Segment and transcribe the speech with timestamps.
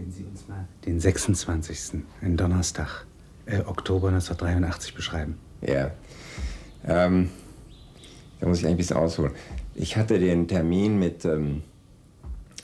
[0.00, 3.04] Wenn Sie uns mal den 26., einen Donnerstag,
[3.44, 5.38] äh, Oktober 1983 beschreiben.
[5.60, 5.90] Ja.
[6.86, 7.28] Ähm,
[8.40, 9.32] da muss ich ein bisschen ausholen.
[9.74, 11.62] Ich hatte den Termin mit ähm,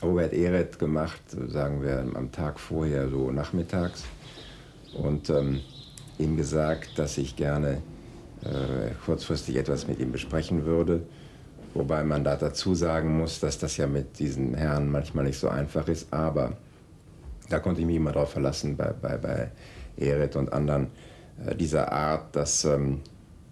[0.01, 4.05] Robert Ehret gemacht, sagen wir am Tag vorher, so nachmittags.
[4.95, 5.59] Und ähm,
[6.17, 7.83] ihm gesagt, dass ich gerne
[8.41, 11.03] äh, kurzfristig etwas mit ihm besprechen würde.
[11.75, 15.49] Wobei man da dazu sagen muss, dass das ja mit diesen Herren manchmal nicht so
[15.49, 16.11] einfach ist.
[16.11, 16.57] Aber
[17.49, 19.51] da konnte ich mich immer darauf verlassen bei, bei, bei
[19.97, 20.87] Ehret und anderen
[21.45, 23.01] äh, dieser Art, dass ähm,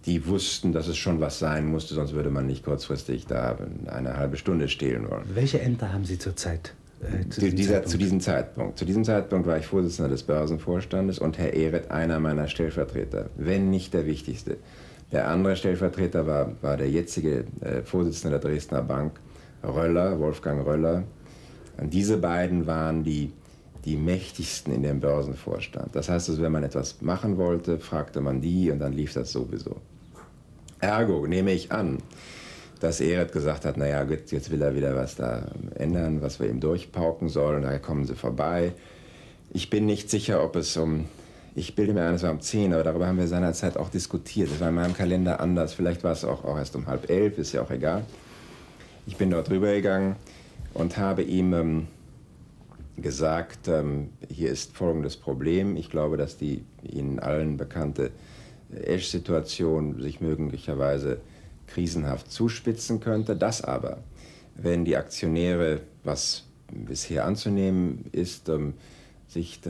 [0.06, 4.16] die wussten, dass es schon was sein musste, sonst würde man nicht kurzfristig da eine
[4.16, 5.24] halbe Stunde stehlen wollen.
[5.34, 6.74] Welche Ämter haben Sie zurzeit?
[7.02, 8.78] Äh, zu, dieser, zu, diesem Zeitpunkt.
[8.78, 13.68] Zu diesem Zeitpunkt war ich Vorsitzender des Börsenvorstandes und Herr Ehret einer meiner Stellvertreter, wenn
[13.70, 14.56] nicht der wichtigste.
[15.12, 19.20] Der andere Stellvertreter war, war der jetzige äh, Vorsitzende der Dresdner Bank,
[19.62, 21.04] Röller, Wolfgang Röller.
[21.78, 23.32] Und diese beiden waren die,
[23.86, 25.94] die mächtigsten in dem Börsenvorstand.
[25.94, 29.30] Das heißt also, wenn man etwas machen wollte, fragte man die und dann lief das
[29.30, 29.76] sowieso.
[30.80, 31.98] Ergo nehme ich an,
[32.80, 35.46] dass Ehret gesagt hat, naja, jetzt will er wieder was da
[35.76, 38.72] ändern, was wir ihm durchpauken sollen, da kommen sie vorbei.
[39.52, 41.06] Ich bin nicht sicher, ob es um,
[41.54, 44.50] ich bilde mir ein, es war um 10, aber darüber haben wir seinerzeit auch diskutiert.
[44.50, 47.38] Das war in meinem Kalender anders, vielleicht war es auch, auch erst um halb elf,
[47.38, 48.04] ist ja auch egal.
[49.06, 50.16] Ich bin dort rübergegangen
[50.74, 51.86] und habe ihm ähm,
[52.96, 55.76] gesagt, ähm, hier ist folgendes Problem.
[55.76, 58.10] Ich glaube, dass die Ihnen allen bekannte
[58.74, 61.18] Esch-Situation sich möglicherweise
[61.66, 63.36] krisenhaft zuspitzen könnte.
[63.36, 63.98] Das aber,
[64.54, 68.74] wenn die Aktionäre, was bisher anzunehmen ist, ähm,
[69.28, 69.60] sich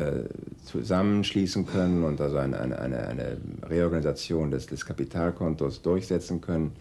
[0.66, 6.72] zusammenschließen können und also eine, eine, eine Reorganisation des, des Kapitalkontos durchsetzen können,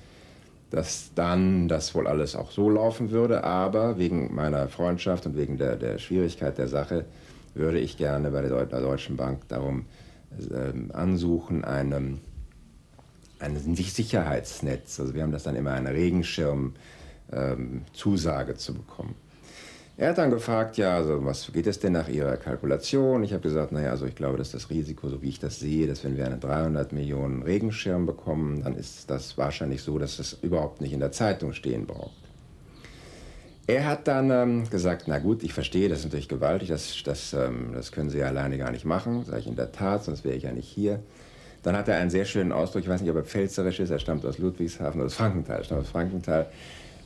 [0.75, 3.45] dass dann das wohl alles auch so laufen würde.
[3.45, 7.05] Aber wegen meiner Freundschaft und wegen der, der Schwierigkeit der Sache
[7.53, 9.85] würde ich gerne bei der, Deutschen Bank darum
[10.37, 12.19] äh, ansuchen, einem,
[13.39, 19.15] ein Sicherheitsnetz, also wir haben das dann immer eine Regenschirm-Zusage ähm, zu bekommen.
[19.97, 23.23] Er hat dann gefragt, ja, also was geht es denn nach Ihrer Kalkulation?
[23.23, 25.87] Ich habe gesagt, naja, also ich glaube, dass das Risiko, so wie ich das sehe,
[25.87, 30.33] dass wenn wir einen 300 Millionen Regenschirm bekommen, dann ist das wahrscheinlich so, dass es
[30.41, 32.11] überhaupt nicht in der Zeitung stehen braucht.
[33.67, 37.33] Er hat dann ähm, gesagt, na gut, ich verstehe, das ist natürlich gewaltig, das, das,
[37.33, 39.23] ähm, das können Sie ja alleine gar nicht machen.
[39.23, 40.99] Sag ich in der Tat, sonst wäre ich ja nicht hier.
[41.63, 43.99] Dann hat er einen sehr schönen Ausdruck, ich weiß nicht, ob er pfälzerisch ist, er
[43.99, 46.47] stammt aus Ludwigshafen oder aus Frankenthal, er stammt aus Frankenthal.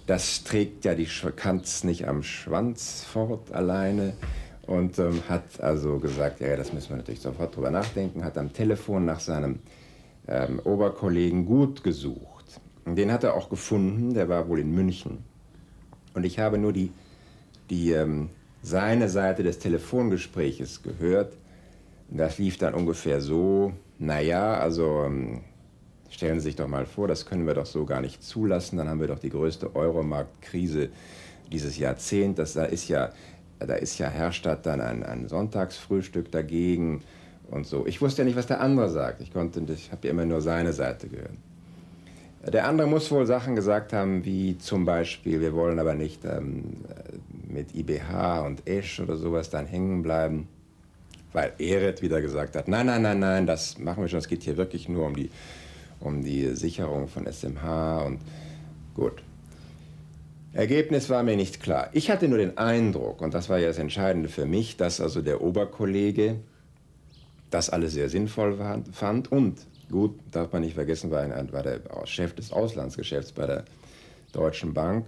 [0.10, 4.14] Das trägt ja die Kanz nicht am Schwanz fort alleine
[4.66, 8.52] und ähm, hat also gesagt, ja, das müssen wir natürlich sofort drüber nachdenken, hat am
[8.52, 9.60] Telefon nach seinem
[10.28, 12.60] ähm, Oberkollegen Gut gesucht.
[12.88, 15.20] Den hat er auch gefunden, der war wohl in München.
[16.16, 16.92] Und ich habe nur die,
[17.70, 18.32] die, ähm,
[18.64, 21.34] seine Seite des Telefongespräches gehört.
[22.10, 25.42] Das lief dann ungefähr so, naja, also ähm,
[26.10, 28.78] stellen Sie sich doch mal vor, das können wir doch so gar nicht zulassen.
[28.78, 30.90] Dann haben wir doch die größte Euromarktkrise
[31.52, 32.54] dieses Jahrzehnts.
[32.54, 33.12] da ist ja,
[33.60, 37.02] da ist ja Herstadt dann ein, ein Sonntagsfrühstück dagegen
[37.50, 37.86] und so.
[37.88, 39.22] Ich wusste ja nicht, was der andere sagt.
[39.22, 41.34] Ich konnte, ich habe ja immer nur seine Seite gehört.
[42.48, 46.86] Der andere muss wohl Sachen gesagt haben, wie zum Beispiel, wir wollen aber nicht ähm,
[47.48, 50.48] mit IBH und Esch oder sowas dann hängen bleiben,
[51.34, 54.44] weil Eret wieder gesagt hat, nein, nein, nein, nein, das machen wir schon, es geht
[54.44, 55.30] hier wirklich nur um die,
[56.00, 58.20] um die Sicherung von SMH und
[58.96, 59.24] gut.
[60.54, 61.90] Ergebnis war mir nicht klar.
[61.94, 65.22] Ich hatte nur den Eindruck, und das war ja das Entscheidende für mich, dass also
[65.22, 66.38] der Oberkollege
[67.52, 68.58] das alles sehr sinnvoll
[68.92, 69.60] fand und
[69.92, 73.66] Gut, darf man nicht vergessen, war, ein, war der Chef des Auslandsgeschäfts bei der
[74.32, 75.08] Deutschen Bank.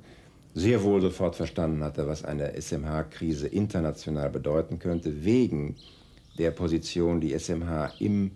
[0.55, 5.75] Sehr wohl sofort verstanden hatte, was eine SMH-Krise international bedeuten könnte, wegen
[6.39, 8.31] der Position, die SMH im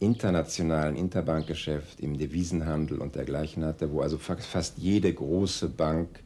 [0.00, 6.20] internationalen Interbankgeschäft, im Devisenhandel und dergleichen hatte, wo also fast jede große Bank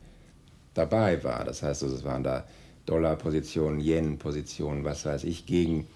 [0.74, 1.44] dabei war.
[1.44, 2.44] Das heißt, also, es waren da
[2.86, 5.87] Dollarpositionen, Yen-Positionen, was weiß ich, gegen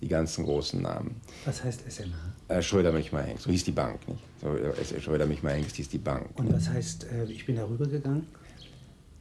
[0.00, 1.20] die ganzen großen Namen.
[1.44, 2.14] Was heißt SMH?
[2.48, 4.06] Äh, Schröder Michmeier Hengst, so hieß die Bank.
[4.08, 4.20] Nicht?
[4.40, 6.26] So, äh, Schröder Michmeier Hengst hieß die Bank.
[6.34, 8.26] Und was heißt, äh, ich bin darüber gegangen?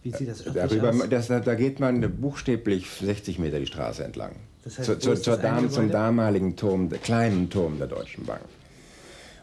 [0.03, 1.09] Wie sieht das Darüber, aus?
[1.09, 4.35] Das, da geht man buchstäblich 60 Meter die Straße entlang.
[4.63, 8.41] Das heißt, zu, zu, zur Dam, zum damaligen Turm, kleinen Turm der Deutschen Bank.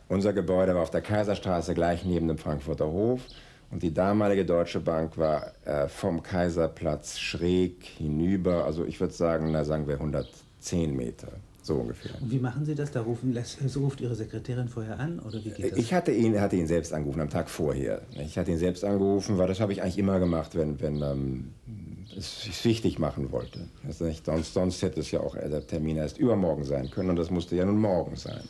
[0.08, 3.20] Unser Gebäude war auf der Kaiserstraße gleich neben dem Frankfurter Hof.
[3.70, 9.50] Und die damalige Deutsche Bank war äh, vom Kaiserplatz schräg hinüber, also ich würde sagen,
[9.52, 10.26] na sagen wir 100
[10.60, 11.28] zehn Meter.
[11.62, 12.12] So ungefähr.
[12.18, 12.92] Und wie machen Sie das?
[12.92, 15.78] Da rufen, so ruft Ihre Sekretärin vorher an oder wie geht das?
[15.78, 18.00] Ich hatte ihn, hatte ihn selbst angerufen am Tag vorher.
[18.12, 21.52] Ich hatte ihn selbst angerufen, weil das habe ich eigentlich immer gemacht, wenn, wenn ähm,
[22.16, 23.68] es wichtig machen wollte.
[23.86, 27.16] Also nicht, sonst, sonst hätte es ja auch der Termin erst übermorgen sein können und
[27.16, 28.42] das musste ja nun morgen sein.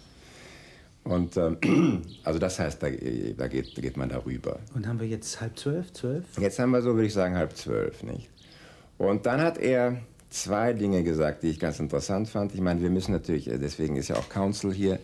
[1.05, 1.57] Und ähm,
[2.25, 4.59] also das heißt, da, da, geht, da geht man darüber.
[4.75, 6.25] Und haben wir jetzt halb zwölf, zwölf?
[6.39, 8.29] Jetzt haben wir so, würde ich sagen, halb zwölf, nicht?
[8.99, 9.99] Und dann hat er
[10.31, 12.55] zwei Dinge gesagt, die ich ganz interessant fand.
[12.55, 14.99] Ich meine, wir müssen natürlich, äh, deswegen ist ja auch Council hier,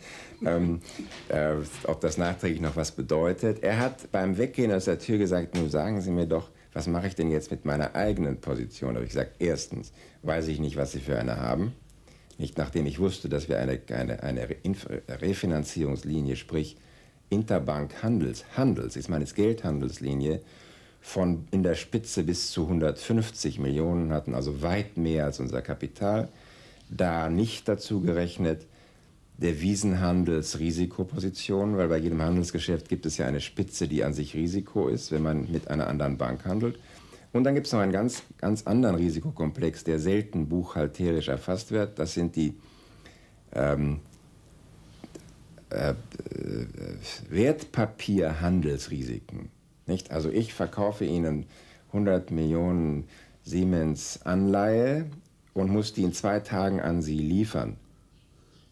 [0.44, 0.80] ähm,
[1.28, 1.54] äh,
[1.84, 3.62] ob das nachträglich noch was bedeutet.
[3.62, 7.06] Er hat beim Weggehen aus der Tür gesagt, nun sagen Sie mir doch, was mache
[7.06, 8.96] ich denn jetzt mit meiner eigenen Position?
[8.96, 9.92] Habe ich gesagt, erstens
[10.22, 11.72] weiß ich nicht, was Sie für eine haben.
[12.36, 14.48] Nicht nachdem ich wusste, dass wir eine, eine, eine
[15.08, 16.76] Refinanzierungslinie, sprich
[17.30, 20.40] Interbank Handels, Handels, ich meine Geldhandelslinie,
[21.00, 26.28] von in der Spitze bis zu 150 Millionen hatten, also weit mehr als unser Kapital.
[26.90, 28.66] Da nicht dazu gerechnet
[29.36, 34.86] der Wiesenhandelsrisikoposition, weil bei jedem Handelsgeschäft gibt es ja eine Spitze, die an sich Risiko
[34.88, 36.78] ist, wenn man mit einer anderen Bank handelt.
[37.32, 41.98] Und dann gibt es noch einen ganz, ganz anderen Risikokomplex, der selten buchhalterisch erfasst wird.
[41.98, 42.54] Das sind die
[43.52, 43.98] ähm,
[45.70, 45.94] äh,
[47.28, 49.48] Wertpapierhandelsrisiken.
[49.86, 50.12] Nicht?
[50.12, 51.46] Also ich verkaufe Ihnen
[51.88, 53.08] 100 Millionen
[53.42, 55.06] Siemens Anleihe
[55.54, 57.78] und muss die in zwei Tagen an Sie liefern.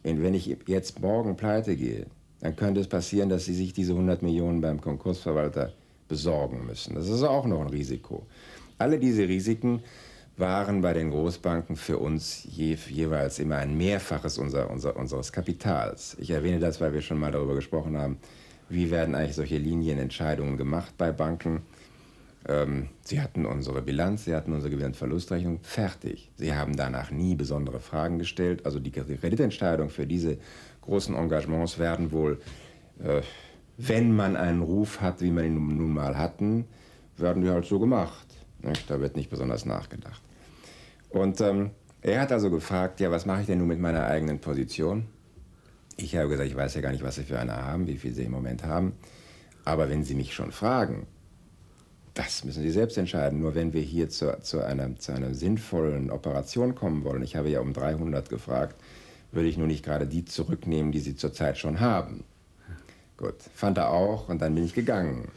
[0.03, 2.05] Und wenn ich jetzt morgen pleite gehe,
[2.41, 5.71] dann könnte es passieren, dass Sie sich diese 100 Millionen beim Konkursverwalter
[6.07, 6.95] besorgen müssen.
[6.95, 8.25] Das ist auch noch ein Risiko.
[8.77, 9.81] Alle diese Risiken
[10.35, 16.17] waren bei den Großbanken für uns je, jeweils immer ein Mehrfaches unser, unser, unseres Kapitals.
[16.19, 18.17] Ich erwähne das, weil wir schon mal darüber gesprochen haben,
[18.69, 21.61] wie werden eigentlich solche Linienentscheidungen gemacht bei Banken.
[22.47, 26.31] Ähm, sie hatten unsere Bilanz, sie hatten unsere Gewinnverlustrechnung fertig.
[26.35, 28.65] Sie haben danach nie besondere Fragen gestellt.
[28.65, 30.37] Also die Kreditentscheidungen für diese
[30.81, 32.41] großen Engagements werden wohl,
[33.01, 33.21] äh,
[33.77, 36.65] wenn man einen Ruf hat, wie wir ihn nun mal hatten,
[37.17, 38.27] werden die halt so gemacht.
[38.87, 40.21] Da wird nicht besonders nachgedacht.
[41.09, 44.39] Und ähm, er hat also gefragt, ja, was mache ich denn nun mit meiner eigenen
[44.39, 45.05] Position?
[45.95, 48.13] Ich habe gesagt, ich weiß ja gar nicht, was Sie für eine haben, wie viel
[48.13, 48.93] Sie im Moment haben.
[49.63, 51.07] Aber wenn Sie mich schon fragen,
[52.13, 53.39] das müssen Sie selbst entscheiden.
[53.39, 57.49] Nur wenn wir hier zu, zu, einer, zu einer sinnvollen Operation kommen wollen, ich habe
[57.49, 58.75] ja um 300 gefragt,
[59.31, 62.23] würde ich nur nicht gerade die zurücknehmen, die Sie zurzeit schon haben.
[63.17, 65.29] Gut, fand er auch und dann bin ich gegangen.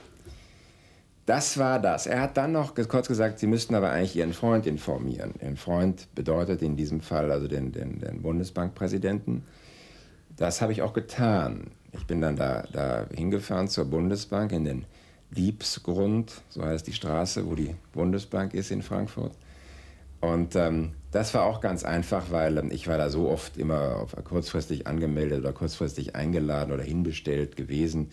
[1.25, 2.06] Das war das.
[2.06, 5.34] Er hat dann noch kurz gesagt, Sie müssten aber eigentlich Ihren Freund informieren.
[5.40, 9.43] Ihren Freund bedeutet in diesem Fall also den, den, den Bundesbankpräsidenten.
[10.37, 11.70] Das habe ich auch getan.
[11.93, 14.87] Ich bin dann da, da hingefahren zur Bundesbank in den
[15.31, 19.32] Diebsgrund, so heißt die Straße, wo die Bundesbank ist in Frankfurt.
[20.20, 24.06] Und ähm, das war auch ganz einfach, weil ähm, ich war da so oft immer
[24.25, 28.11] kurzfristig angemeldet oder kurzfristig eingeladen oder hinbestellt gewesen,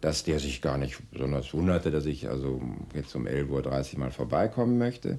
[0.00, 2.60] dass der sich gar nicht besonders wunderte, dass ich also
[2.94, 5.18] jetzt um 11.30 Uhr mal vorbeikommen möchte.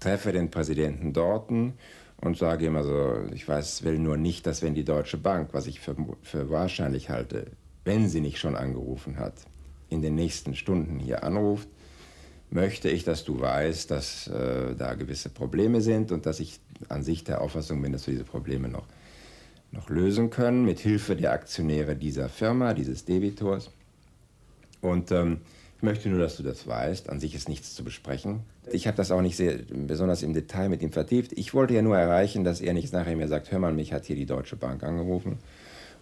[0.00, 1.74] Treffe den Präsidenten Dorten
[2.20, 5.66] und sage ihm also, ich weiß, will nur nicht, dass wenn die Deutsche Bank, was
[5.66, 7.46] ich für, für wahrscheinlich halte,
[7.84, 9.34] wenn sie nicht schon angerufen hat,
[9.92, 11.68] in den nächsten Stunden hier anruft,
[12.50, 17.02] möchte ich, dass du weißt, dass äh, da gewisse Probleme sind und dass ich an
[17.02, 18.86] sich der Auffassung bin, dass wir diese Probleme noch,
[19.70, 23.70] noch lösen können, mit Hilfe der Aktionäre dieser Firma, dieses Debitors.
[24.80, 25.38] Und ähm,
[25.76, 27.08] ich möchte nur, dass du das weißt.
[27.08, 28.40] An sich ist nichts zu besprechen.
[28.70, 31.32] Ich habe das auch nicht sehr, besonders im Detail mit ihm vertieft.
[31.32, 34.06] Ich wollte ja nur erreichen, dass er nicht nachher mir sagt, hör mal, mich hat
[34.06, 35.38] hier die Deutsche Bank angerufen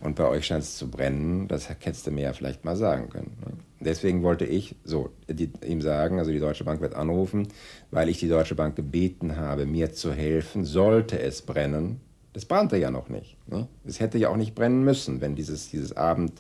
[0.00, 1.46] und bei euch scheint es zu brennen.
[1.48, 3.36] Das hättest du mir ja vielleicht mal sagen können.
[3.44, 3.52] Ne?
[3.80, 7.48] Deswegen wollte ich so die, ihm sagen, also die Deutsche Bank wird anrufen,
[7.90, 12.00] weil ich die Deutsche Bank gebeten habe, mir zu helfen, sollte es brennen.
[12.32, 13.36] Das brannte ja noch nicht.
[13.48, 13.68] Ne?
[13.84, 16.32] Es hätte ja auch nicht brennen müssen, wenn dieses, dieses Abend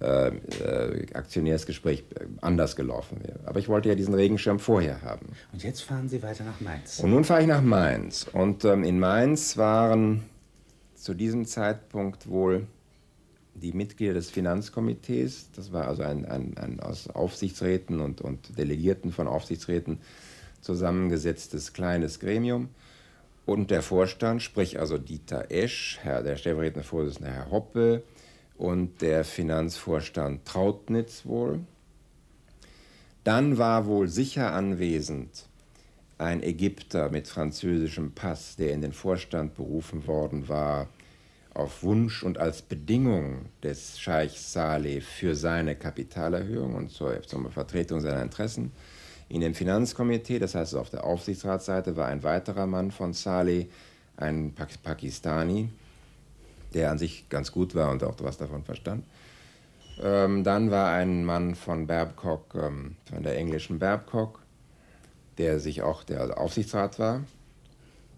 [0.00, 2.04] äh, äh, Aktionärsgespräch
[2.40, 3.40] anders gelaufen wäre.
[3.44, 5.26] Aber ich wollte ja diesen Regenschirm vorher haben.
[5.52, 7.00] Und jetzt fahren Sie weiter nach Mainz.
[7.00, 8.26] Und nun fahre ich nach Mainz.
[8.32, 10.22] Und ähm, in Mainz waren
[10.94, 12.66] zu diesem Zeitpunkt wohl
[13.54, 19.12] die Mitglieder des Finanzkomitees, das war also ein, ein, ein aus Aufsichtsräten und, und Delegierten
[19.12, 20.00] von Aufsichtsräten
[20.60, 22.68] zusammengesetztes kleines Gremium.
[23.46, 28.02] Und der Vorstand, sprich also Dieter Esch, Herr, der stellvertretende Vorsitzende Herr Hoppe,
[28.56, 31.60] und der Finanzvorstand Trautnitz wohl.
[33.24, 35.46] Dann war wohl sicher anwesend
[36.18, 40.88] ein Ägypter mit französischem Pass, der in den Vorstand berufen worden war,
[41.54, 48.00] auf Wunsch und als Bedingung des Scheichs Saleh für seine Kapitalerhöhung und zur, zur Vertretung
[48.00, 48.72] seiner Interessen.
[49.28, 53.66] In dem Finanzkomitee, das heißt auf der Aufsichtsratsseite, war ein weiterer Mann von Saleh,
[54.16, 55.70] ein Pakistani,
[56.74, 59.04] der an sich ganz gut war und auch was davon verstand.
[60.02, 64.40] Ähm, dann war ein Mann von Babcock, ähm, von der englischen Babcock.
[65.38, 67.22] der sich auch der Aufsichtsrat war,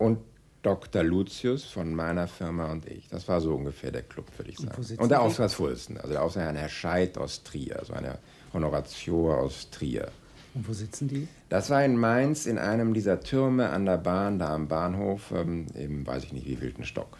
[0.03, 0.19] und
[0.63, 1.03] Dr.
[1.03, 3.09] Lucius von meiner Firma und ich.
[3.09, 4.75] Das war so ungefähr der Club, würde ich sagen.
[4.77, 8.19] Und, und der Aufsichtsratsvorsitzende, also der Aufsichtsrat, Herr Scheid aus Trier, also eine
[8.53, 10.09] Honoratio aus Trier.
[10.55, 11.27] Und wo sitzen die?
[11.49, 15.67] Das war in Mainz in einem dieser Türme an der Bahn, da am Bahnhof, ähm,
[15.75, 17.19] im weiß ich nicht wie wievielten Stock.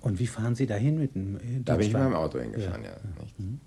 [0.00, 2.84] Und wie fahren Sie dahin mit dem äh, Da bin ich mit meinem Auto hingefahren,
[2.84, 2.90] ja.
[2.90, 3.44] ja, ja.
[3.44, 3.60] Mhm.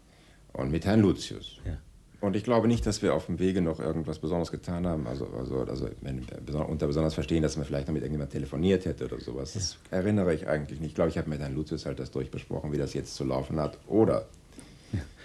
[0.54, 1.60] Und mit Herrn Lucius.
[1.66, 1.78] Ja.
[2.24, 5.08] Und ich glaube nicht, dass wir auf dem Wege noch irgendwas Besonderes getan haben.
[5.08, 6.26] Also, also, also wenn,
[6.70, 9.52] unter besonders verstehen, dass man vielleicht noch mit irgendjemand telefoniert hätte oder sowas.
[9.52, 10.92] Das erinnere ich eigentlich nicht.
[10.92, 13.60] Ich glaube, ich habe mit Herrn Lucius halt das durchbesprochen, wie das jetzt zu laufen
[13.60, 13.78] hat.
[13.88, 14.26] Oder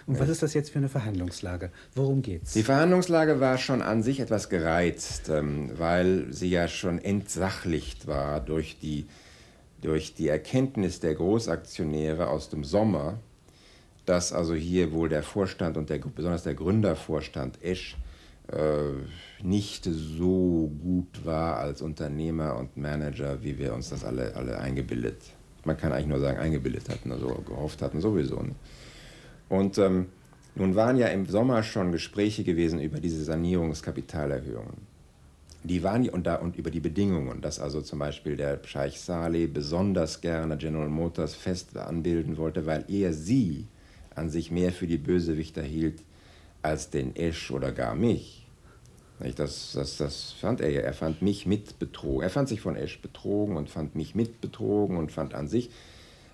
[0.08, 1.70] und was ist das jetzt für eine Verhandlungslage?
[1.94, 2.54] Worum geht's?
[2.54, 8.40] Die Verhandlungslage war schon an sich etwas gereizt, ähm, weil sie ja schon entsachlicht war
[8.40, 9.06] durch die,
[9.82, 13.20] durch die Erkenntnis der Großaktionäre aus dem Sommer,
[14.08, 17.96] dass also hier wohl der Vorstand und der, besonders der Gründervorstand Esch
[18.50, 24.58] äh, nicht so gut war als Unternehmer und Manager, wie wir uns das alle, alle
[24.58, 25.16] eingebildet,
[25.64, 28.36] man kann eigentlich nur sagen, eingebildet hatten, also gehofft hatten sowieso.
[28.36, 28.54] Ne?
[29.50, 30.06] Und ähm,
[30.54, 34.88] nun waren ja im Sommer schon Gespräche gewesen über diese Sanierungskapitalerhöhungen.
[35.64, 39.48] Die waren und, da, und über die Bedingungen, dass also zum Beispiel der Scheich Saleh
[39.48, 43.66] besonders gerne General Motors fest anbilden wollte, weil er sie
[44.18, 46.02] an sich mehr für die Bösewichter hielt
[46.62, 48.46] als den Esch oder gar mich.
[49.36, 50.80] Das, das, das fand er ja.
[50.80, 52.22] Er fand mich mit betrogen.
[52.22, 55.70] Er fand sich von Esch betrogen und fand mich mit betrogen und fand an sich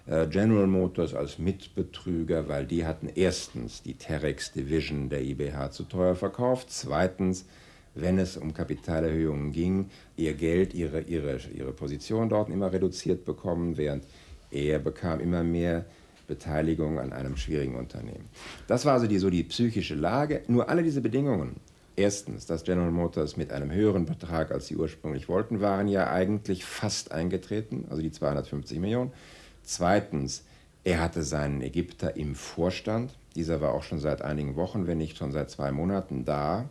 [0.06, 5.84] äh, General Motors als Mitbetrüger, weil die hatten erstens die Terex Division der IBH zu
[5.84, 7.46] teuer verkauft, zweitens,
[7.94, 13.76] wenn es um Kapitalerhöhungen ging, ihr Geld, ihre, ihre, ihre Position dort immer reduziert bekommen,
[13.78, 14.04] während
[14.50, 15.86] er bekam immer mehr
[16.26, 18.28] Beteiligung an einem schwierigen Unternehmen.
[18.66, 20.42] Das war also die, so die psychische Lage.
[20.48, 21.56] Nur alle diese Bedingungen,
[21.96, 26.64] erstens, dass General Motors mit einem höheren Betrag, als sie ursprünglich wollten, waren ja eigentlich
[26.64, 29.12] fast eingetreten, also die 250 Millionen.
[29.62, 30.44] Zweitens,
[30.84, 33.14] er hatte seinen Ägypter im Vorstand.
[33.36, 36.68] Dieser war auch schon seit einigen Wochen, wenn nicht schon seit zwei Monaten da.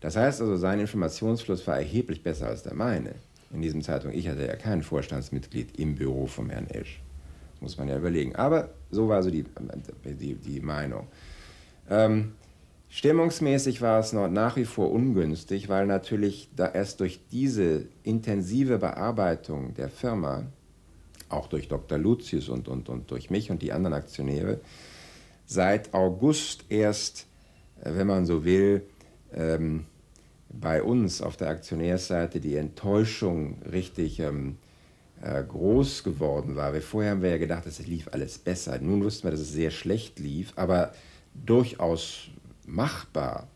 [0.00, 3.14] Das heißt also, sein Informationsfluss war erheblich besser als der meine.
[3.52, 7.00] In diesem Zeitpunkt, ich hatte ja kein Vorstandsmitglied im Büro vom Herrn Esch
[7.62, 8.36] muss man ja überlegen.
[8.36, 9.44] Aber so war so die,
[10.04, 11.06] die, die Meinung.
[11.88, 12.32] Ähm,
[12.88, 18.78] stimmungsmäßig war es noch nach wie vor ungünstig, weil natürlich da erst durch diese intensive
[18.78, 20.44] Bearbeitung der Firma,
[21.28, 21.96] auch durch Dr.
[21.96, 24.60] Lucius und, und, und durch mich und die anderen Aktionäre,
[25.46, 27.26] seit August erst,
[27.82, 28.82] äh, wenn man so will,
[29.32, 29.86] ähm,
[30.52, 34.58] bei uns auf der Aktionärsseite die Enttäuschung richtig ähm,
[35.22, 36.72] äh, groß geworden war.
[36.72, 38.78] Weil vorher haben wir ja gedacht, es lief alles besser.
[38.80, 40.92] Nun wussten wir, dass es sehr schlecht lief, aber
[41.34, 42.28] durchaus
[42.66, 43.48] machbar.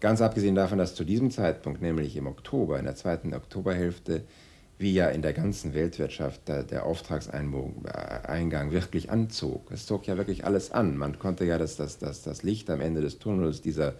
[0.00, 4.24] Ganz abgesehen davon, dass zu diesem Zeitpunkt, nämlich im Oktober, in der zweiten Oktoberhälfte,
[4.78, 9.70] wie ja in der ganzen Weltwirtschaft der, Auftragseingang wirklich anzog.
[9.70, 10.96] Es zog ja wirklich alles an.
[10.96, 13.94] Man konnte ja das, das, das, das Licht am Ende des Tunnels dieser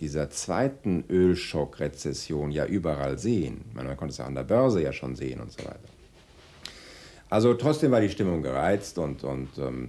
[0.00, 3.64] dieser zweiten Ölschockrezession ja überall sehen.
[3.74, 5.93] Man, man konnte es ja an der Börse ja schon sehen und so weiter.
[7.30, 9.88] Also trotzdem war die Stimmung gereizt und, und ähm,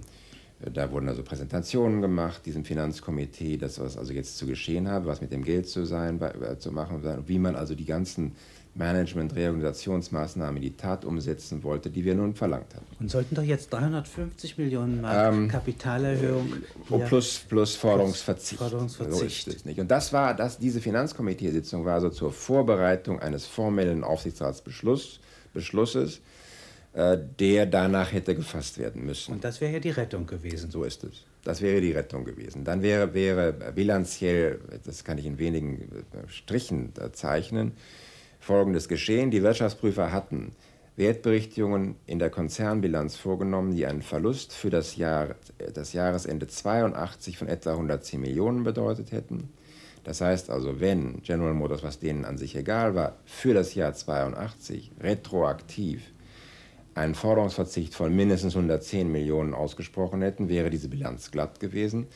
[0.58, 5.20] da wurden also Präsentationen gemacht, diesem Finanzkomitee, das was also jetzt zu geschehen habe, was
[5.20, 8.32] mit dem Geld zu sein, äh, zu machen, wie man also die ganzen
[8.74, 12.84] Management, Reorganisationsmaßnahmen in die Tat umsetzen wollte, die wir nun verlangt haben.
[13.00, 16.52] Und sollten doch jetzt 350 Millionen Mark ähm, Kapitalerhöhung
[16.90, 18.60] oh, plus, plus Forderungsverzicht.
[18.60, 19.44] Forderungsverzicht.
[19.44, 19.80] So ist es nicht.
[19.80, 25.20] Und das war, das, diese Finanzkomiteesitzung war also zur Vorbereitung eines formellen Aufsichtsratsbeschlusses,
[25.54, 26.20] Beschlusses, äh,
[26.96, 29.34] der danach hätte gefasst werden müssen.
[29.34, 30.70] Und das wäre ja die Rettung gewesen.
[30.70, 31.24] So ist es.
[31.44, 32.64] Das wäre die Rettung gewesen.
[32.64, 37.72] Dann wäre, wäre bilanziell, das kann ich in wenigen äh, Strichen zeichnen,
[38.40, 39.30] folgendes geschehen.
[39.30, 40.52] Die Wirtschaftsprüfer hatten
[40.96, 45.34] Wertberichtigungen in der Konzernbilanz vorgenommen, die einen Verlust für das, Jahr,
[45.74, 49.50] das Jahresende 82 von etwa 110 Millionen bedeutet hätten.
[50.04, 53.92] Das heißt also, wenn General Motors, was denen an sich egal war, für das Jahr
[53.92, 56.00] 82 retroaktiv
[56.96, 62.06] einen Forderungsverzicht von mindestens 110 Millionen ausgesprochen hätten, wäre diese Bilanz glatt gewesen.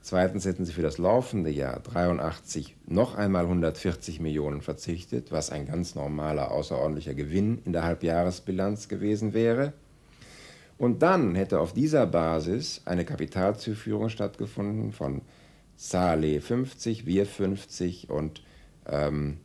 [0.00, 5.66] Zweitens hätten sie für das laufende Jahr 83 noch einmal 140 Millionen verzichtet, was ein
[5.66, 9.74] ganz normaler außerordentlicher Gewinn in der Halbjahresbilanz gewesen wäre.
[10.78, 15.20] Und dann hätte auf dieser Basis eine Kapitalzuführung stattgefunden von
[15.76, 18.42] Saleh 50, wir 50 und
[18.86, 19.36] ähm,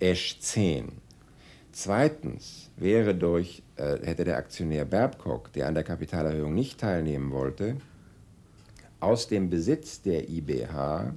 [0.00, 0.90] Esch 10.
[1.70, 7.76] Zweitens wäre durch, hätte der Aktionär Babcock, der an der Kapitalerhöhung nicht teilnehmen wollte,
[9.00, 11.14] aus dem Besitz der IBH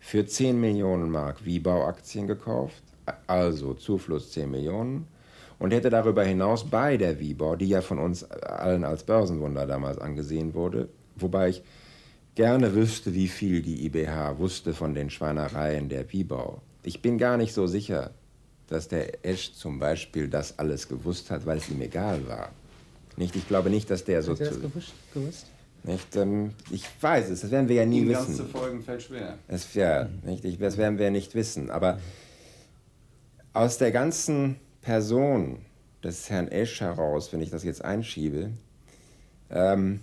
[0.00, 2.82] für 10 Millionen Mark Wiebau-Aktien gekauft,
[3.26, 5.06] also Zufluss 10 Millionen,
[5.58, 9.98] und hätte darüber hinaus bei der Wieber, die ja von uns allen als Börsenwunder damals
[9.98, 11.62] angesehen wurde, wobei ich
[12.34, 16.62] gerne wüsste, wie viel die IBH wusste von den Schweinereien der Wiebau.
[16.82, 18.10] Ich bin gar nicht so sicher,
[18.72, 22.50] dass der Esch zum Beispiel das alles gewusst hat, weil es ihm egal war.
[23.16, 24.32] Nicht, ich glaube nicht, dass der so.
[24.32, 24.92] Hat er das gewusst?
[25.12, 25.46] gewusst?
[25.84, 28.34] Nicht, ähm, ich weiß es, das werden wir ja nie Ihm wissen.
[28.34, 29.38] zu folgen fällt schwer.
[29.48, 31.70] Es, ja, nicht, ich, das werden wir nicht wissen.
[31.70, 31.98] Aber
[33.52, 35.58] aus der ganzen Person
[36.02, 38.50] des Herrn Esch heraus, wenn ich das jetzt einschiebe,
[39.50, 40.00] ähm,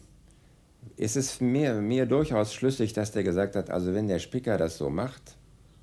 [0.97, 4.77] ist es mir, mir durchaus schlüssig, dass der gesagt hat, also wenn der Spicker das
[4.77, 5.38] so macht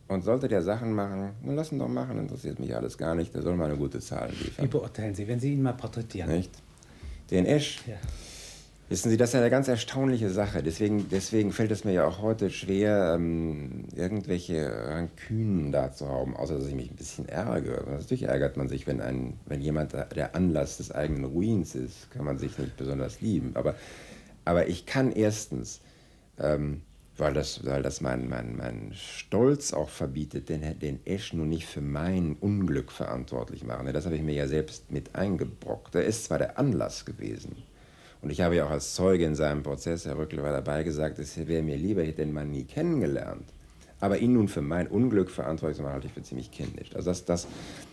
[0.09, 3.35] und sollte der Sachen machen, dann lass ihn doch machen, interessiert mich alles gar nicht,
[3.35, 4.69] der soll mal eine gute Zahl Wie liefern.
[4.71, 6.31] beurteilen Sie, wenn Sie ihn mal porträtieren?
[6.31, 6.51] Nicht?
[7.31, 7.95] Den Esch, Ja.
[8.89, 10.63] Wissen Sie, das ist eine ganz erstaunliche Sache.
[10.63, 16.37] Deswegen, deswegen fällt es mir ja auch heute schwer, ähm, irgendwelche Rankünen da zu haben,
[16.37, 17.85] außer dass ich mich ein bisschen ärgere.
[17.91, 22.25] Natürlich ärgert man sich, wenn, ein, wenn jemand der Anlass des eigenen Ruins ist, kann
[22.25, 23.51] man sich nicht besonders lieben.
[23.55, 23.75] Aber,
[24.45, 25.81] aber ich kann erstens,
[26.39, 26.83] ähm,
[27.19, 31.67] weil das, weil das mein, mein, mein Stolz auch verbietet, den, den Esch nun nicht
[31.67, 33.93] für mein Unglück verantwortlich machen.
[33.93, 35.95] Das habe ich mir ja selbst mit eingebrockt.
[35.95, 37.57] Er ist zwar der Anlass gewesen,
[38.23, 41.21] und ich habe ja auch als Zeuge in seinem Prozess, Herr Rückle war dabei, gesagt,
[41.21, 43.45] es wäre mir lieber, ich hätte den Mann nie kennengelernt.
[44.01, 46.89] Aber ihn nun für mein Unglück verantwortlich zu machen, halte ich für ziemlich kindisch.
[46.97, 47.47] Also das, das,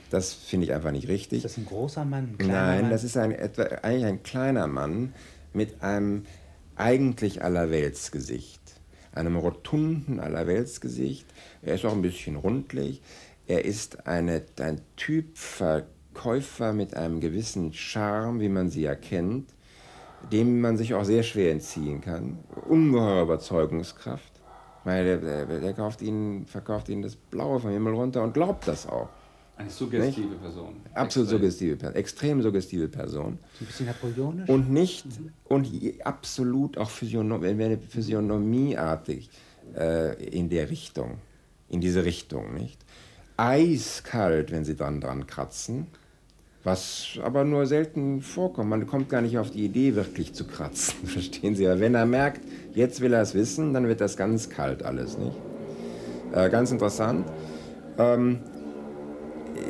[0.10, 1.46] das finde ich einfach nicht richtig.
[1.46, 2.36] Ist das ein großer Mann?
[2.40, 2.90] Ein Nein, Mann?
[2.90, 5.14] das ist ein, etwa, eigentlich ein kleiner Mann
[5.54, 6.26] mit einem
[6.76, 8.63] eigentlich Allerweltsgesicht.
[9.14, 11.26] Einem rotunden Allerweltsgesicht.
[11.62, 13.02] Er ist auch ein bisschen rundlich.
[13.48, 19.50] Er ist eine, ein Typ Verkäufer mit einem gewissen Charme, wie man sie ja kennt,
[20.32, 22.40] dem man sich auch sehr schwer entziehen kann.
[22.68, 24.32] Ungeheure Überzeugungskraft.
[24.86, 28.68] Meine, der, der, der kauft ihnen, verkauft ihnen das Blaue vom Himmel runter und glaubt
[28.68, 29.10] das auch.
[29.56, 30.78] Eine suggestive Person.
[30.94, 31.40] Absolut Extrem.
[31.40, 33.38] suggestive Person, extrem suggestive Person.
[33.54, 34.50] So ein bisschen napoleonisch?
[34.50, 35.06] Und nicht,
[35.46, 35.68] und
[36.04, 39.30] absolut auch physiognomieartig
[39.78, 41.20] äh, in der Richtung,
[41.70, 42.84] in diese Richtung, nicht?
[43.38, 45.86] Eiskalt, wenn sie dran dran kratzen,
[46.64, 48.70] was aber nur selten vorkommt.
[48.70, 51.68] Man kommt gar nicht auf die Idee, wirklich zu kratzen, verstehen Sie?
[51.68, 52.42] Aber wenn er merkt,
[52.74, 55.36] jetzt will er es wissen, dann wird das ganz kalt alles, nicht?
[56.34, 57.28] Äh, ganz interessant.
[57.98, 58.40] Ähm,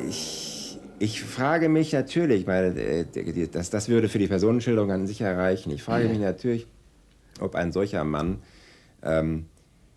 [0.08, 5.22] ich, ich frage mich natürlich, weil äh, das, das würde für die Personenschilderung an sich
[5.22, 5.72] erreichen.
[5.72, 6.68] Ich frage mich natürlich,
[7.40, 8.42] ob ein solcher Mann
[9.02, 9.46] ähm,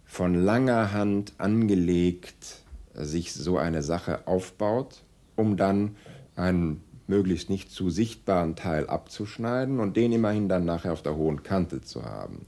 [0.05, 2.63] von langer Hand angelegt
[2.95, 5.03] sich so eine Sache aufbaut,
[5.35, 5.97] um dann
[6.35, 11.43] einen möglichst nicht zu sichtbaren Teil abzuschneiden und den immerhin dann nachher auf der hohen
[11.43, 12.47] Kante zu haben.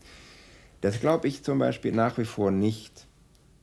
[0.80, 3.07] Das glaube ich zum Beispiel nach wie vor nicht,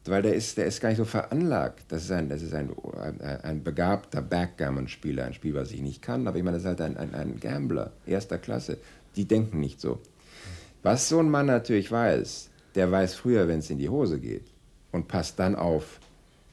[0.08, 1.86] weil der ist, der ist gar nicht so veranlagt.
[1.88, 2.70] Das ist ein, das ist ein,
[3.44, 6.82] ein, begabter Backgammon-Spieler, ein Spiel, was ich nicht kann, aber ich meine, das ist halt
[6.82, 8.78] ein, ein, ein Gambler erster Klasse.
[9.16, 10.00] Die denken nicht so.
[10.84, 14.46] Was so ein Mann natürlich weiß, der weiß früher, wenn es in die Hose geht
[14.92, 16.00] und passt dann auf,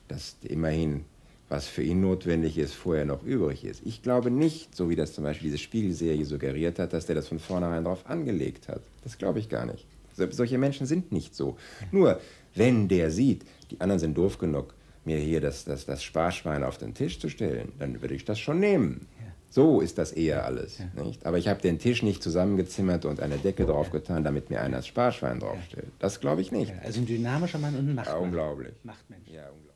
[0.08, 1.04] dass immerhin,
[1.48, 3.82] was für ihn notwendig ist, vorher noch übrig ist.
[3.84, 7.28] Ich glaube nicht, so wie das zum Beispiel diese Spiegelserie suggeriert hat, dass der das
[7.28, 8.80] von vornherein darauf angelegt hat.
[9.04, 9.86] Das glaube ich gar nicht.
[10.16, 11.56] So, solche Menschen sind nicht so.
[11.90, 12.20] Nur,
[12.54, 16.78] wenn der sieht, die anderen sind doof genug, mir hier das, das, das Sparschwein auf
[16.78, 19.06] den Tisch zu stellen, dann würde ich das schon nehmen.
[19.50, 20.78] So ist das eher alles.
[20.94, 21.26] Nicht?
[21.26, 24.86] Aber ich habe den Tisch nicht zusammengezimmert und eine Decke draufgetan, damit mir einer das
[24.86, 25.88] Sparschwein draufstellt.
[25.98, 26.70] Das glaube ich nicht.
[26.70, 28.22] Ja, also ein dynamischer Mann und ein Ja, Machtmann.
[28.22, 28.72] unglaublich.
[28.82, 29.28] Machtmensch.
[29.28, 29.72] Ja, unglaublich.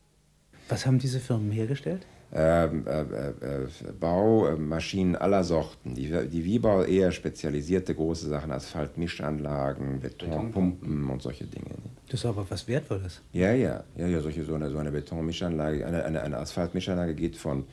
[0.69, 2.07] Was haben diese Firmen hergestellt?
[2.33, 5.95] Ähm, äh, äh, äh, Baumaschinen aller Sorten.
[5.95, 11.69] Die, die Wiebau eher spezialisierte große Sachen, Asphaltmischanlagen, Betonpumpen und solche Dinge.
[12.09, 13.21] Das ist aber was Wertvolles.
[13.31, 17.37] Ja, ja, ja, ja solche, so eine, so eine Betonmischanlage, eine, eine, eine Asphaltmischanlage geht
[17.37, 17.65] von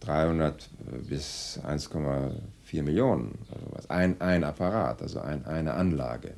[0.00, 0.68] 300
[1.08, 3.90] bis 1,4 Millionen, also was.
[3.90, 6.34] Ein, ein Apparat, also ein, eine Anlage.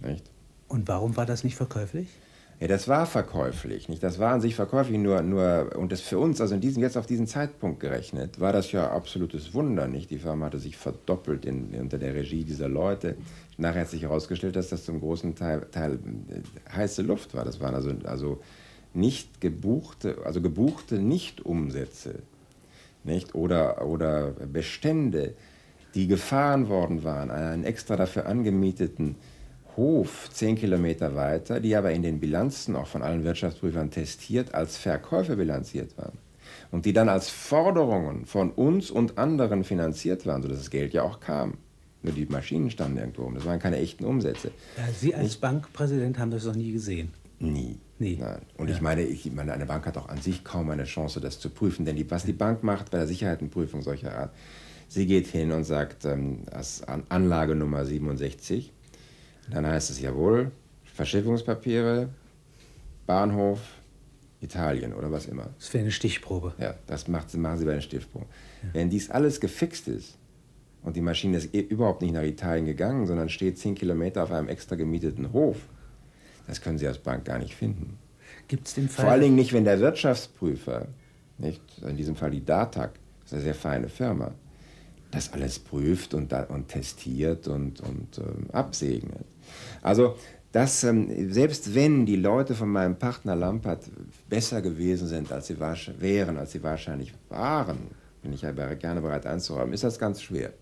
[0.00, 0.24] Nicht?
[0.68, 2.08] Und warum war das nicht verkäuflich?
[2.62, 4.04] Ja, das war verkäuflich, nicht?
[4.04, 6.96] Das war an sich verkäuflich, nur, nur, und das für uns, also in diesem, jetzt
[6.96, 10.12] auf diesen Zeitpunkt gerechnet, war das ja absolutes Wunder, nicht?
[10.12, 13.16] Die Firma hatte sich verdoppelt in, unter der Regie dieser Leute.
[13.58, 17.44] Nachher hat sich herausgestellt, dass das zum großen Teil, Teil äh, heiße Luft war.
[17.44, 18.40] Das waren also, also
[18.94, 22.20] nicht gebuchte, also gebuchte Nicht-Umsätze,
[23.02, 23.34] nicht?
[23.34, 25.34] Oder, oder Bestände,
[25.96, 29.16] die gefahren worden waren, einen extra dafür angemieteten
[29.76, 34.76] Hof zehn Kilometer weiter, die aber in den Bilanzen auch von allen Wirtschaftsprüfern testiert als
[34.76, 36.18] Verkäufe bilanziert waren.
[36.70, 41.02] Und die dann als Forderungen von uns und anderen finanziert waren, sodass das Geld ja
[41.02, 41.54] auch kam.
[42.02, 43.34] Nur die Maschinen standen irgendwo rum.
[43.34, 44.50] Das waren keine echten Umsätze.
[44.76, 47.12] Ja, Sie als Bankpräsident haben das noch nie gesehen.
[47.38, 47.78] Nie.
[47.98, 48.16] Nie.
[48.16, 48.42] Nein.
[48.56, 48.74] Und ja.
[48.74, 51.50] ich, meine, ich meine, eine Bank hat auch an sich kaum eine Chance, das zu
[51.50, 51.84] prüfen.
[51.84, 54.34] Denn die, was die Bank macht bei der Sicherheitenprüfung solcher Art,
[54.88, 58.72] sie geht hin und sagt, ähm, als Anlage Nummer 67,
[59.50, 60.50] dann heißt es jawohl,
[60.84, 62.08] Verschiffungspapiere,
[63.06, 63.60] Bahnhof,
[64.40, 65.50] Italien oder was immer.
[65.58, 66.54] Das wäre eine Stichprobe.
[66.58, 68.26] Ja, das macht, machen sie bei einer Stichprobe.
[68.62, 68.68] Ja.
[68.72, 70.18] Wenn dies alles gefixt ist
[70.82, 74.32] und die Maschine ist eh überhaupt nicht nach Italien gegangen, sondern steht zehn Kilometer auf
[74.32, 75.56] einem extra gemieteten Hof,
[76.46, 77.98] das können Sie als Bank gar nicht finden.
[78.48, 79.04] Gibt's den Fall?
[79.04, 80.88] Vor allen Dingen nicht, wenn der Wirtschaftsprüfer,
[81.38, 84.34] nicht, in diesem Fall die DATAG, das ist eine sehr feine Firma,
[85.12, 89.24] das alles prüft und, und testiert und, und ähm, absegnet.
[89.82, 90.16] Also
[90.52, 93.84] dass ähm, selbst wenn die Leute von meinem Partner Lampert
[94.28, 97.78] besser gewesen sind, als sie wären, als sie wahrscheinlich waren,
[98.22, 100.52] bin ich ja gerne bereit einzuräumen, ist das ganz schwer.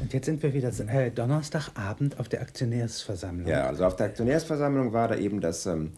[0.00, 3.48] Und jetzt sind wir wieder äh, Donnerstagabend auf der Aktionärsversammlung.
[3.48, 5.92] Ja, also auf der Aktionärsversammlung war da eben das, ähm,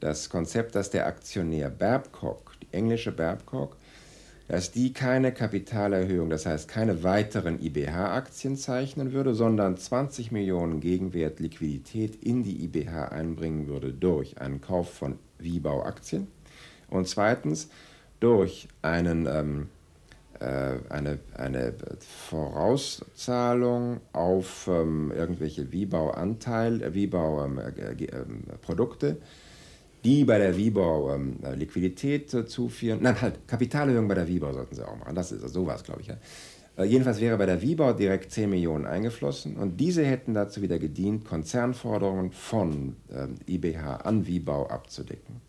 [0.00, 3.76] das Konzept, dass der Aktionär Babcock, die englische Babcock,
[4.50, 11.38] dass die keine Kapitalerhöhung, das heißt keine weiteren IBH-Aktien zeichnen würde, sondern 20 Millionen Gegenwert
[11.38, 16.26] Liquidität in die IBH einbringen würde durch einen Kauf von Wiebau-Aktien
[16.88, 17.68] und zweitens
[18.18, 19.68] durch einen ähm,
[20.40, 21.72] äh, eine, eine
[22.28, 29.20] Vorauszahlung auf ähm, irgendwelche Wiebau-Anteil, äh, Wiebau-Produkte, ähm, äh,
[30.04, 33.00] die bei der Wiebau ähm, Liquidität äh, zuführen.
[33.02, 35.14] Nein, halt, Kapitalerhöhung bei der Wiebau sollten sie auch machen.
[35.14, 36.08] Das ist so was, glaube ich.
[36.08, 36.16] Ja.
[36.76, 40.78] Äh, jedenfalls wäre bei der Wiebau direkt 10 Millionen eingeflossen und diese hätten dazu wieder
[40.78, 45.40] gedient, Konzernforderungen von ähm, IBH an Wiebau abzudecken.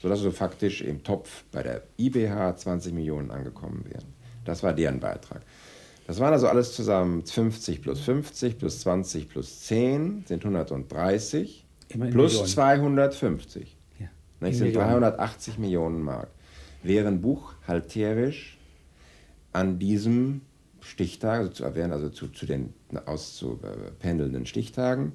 [0.00, 4.06] Sodass also faktisch im Topf bei der IBH 20 Millionen angekommen wären.
[4.44, 5.42] Das war deren Beitrag.
[6.06, 11.98] Das waren also alles zusammen 50 plus 50 plus 20 plus 10 sind 130 plus
[12.04, 12.46] Millionen.
[12.46, 13.77] 250.
[14.40, 15.00] Das sind Millionen.
[15.00, 16.28] 380 Millionen Mark.
[16.82, 18.58] Wären buchhalterisch
[19.52, 20.42] an diesem
[20.80, 22.72] Stichtag, also zu erwähnen, also zu, zu den
[23.04, 25.12] auszupendelnden Stichtagen,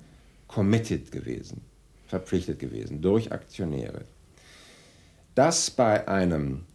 [0.48, 1.62] committed gewesen,
[2.08, 4.02] verpflichtet gewesen durch Aktionäre.
[5.36, 6.66] Das bei einem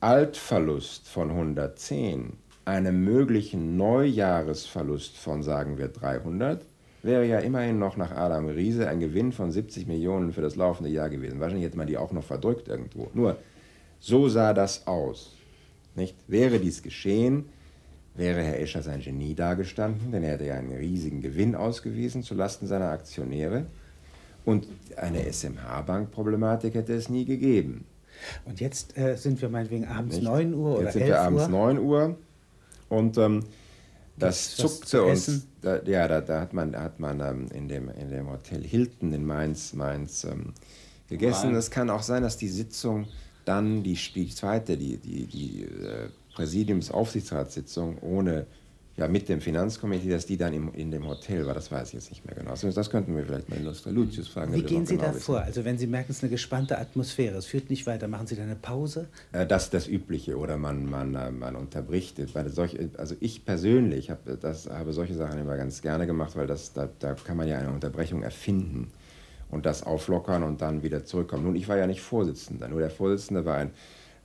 [0.00, 2.34] Altverlust von 110
[2.64, 6.62] einem möglichen Neujahresverlust von, sagen wir, 300,
[7.02, 10.90] wäre ja immerhin noch nach Adam Riese ein Gewinn von 70 Millionen für das laufende
[10.90, 11.40] Jahr gewesen.
[11.40, 13.08] Wahrscheinlich hätte man die auch noch verdrückt irgendwo.
[13.14, 13.36] Nur,
[14.00, 15.34] so sah das aus.
[15.94, 16.16] Nicht?
[16.26, 17.46] Wäre dies geschehen,
[18.14, 22.68] wäre Herr Escher sein Genie dargestanden, denn er hätte ja einen riesigen Gewinn ausgewiesen zulasten
[22.68, 23.66] seiner Aktionäre.
[24.44, 27.84] Und eine SMH-Bank-Problematik hätte es nie gegeben.
[28.44, 30.24] Und jetzt äh, sind wir meinetwegen abends Nicht?
[30.26, 31.48] 9 Uhr oder Jetzt sind wir abends Uhr.
[31.48, 32.16] 9 Uhr
[32.88, 33.44] und ähm,
[34.18, 35.46] das zuckte uns.
[35.60, 38.62] Da, ja, da, da, hat man, da hat man ähm, in, dem, in dem Hotel
[38.62, 40.52] Hilton in Mainz, Mainz ähm,
[41.08, 41.54] gegessen.
[41.54, 43.08] Es kann auch sein, dass die Sitzung
[43.44, 48.46] dann, die, die zweite, die, die, die äh, Präsidiumsaufsichtsratssitzung ohne
[48.98, 51.94] ja, mit dem Finanzkomitee, dass die dann im, in dem Hotel war, das weiß ich
[51.94, 52.50] jetzt nicht mehr genau.
[52.50, 54.52] Also das könnten wir vielleicht mal Illustra Lucius fragen.
[54.52, 55.40] Wie gehen Sie genau da vor?
[55.40, 58.34] Also wenn Sie merken, es ist eine gespannte Atmosphäre, es führt nicht weiter, machen Sie
[58.34, 59.06] da eine Pause?
[59.30, 62.20] Äh, das ist das Übliche oder man, man, äh, man unterbricht.
[62.48, 66.72] Solche, also ich persönlich hab, das, habe solche Sachen immer ganz gerne gemacht, weil das,
[66.72, 68.90] da, da kann man ja eine Unterbrechung erfinden
[69.48, 71.44] und das auflockern und dann wieder zurückkommen.
[71.44, 73.70] Nun, ich war ja nicht Vorsitzender, nur der Vorsitzende war ein,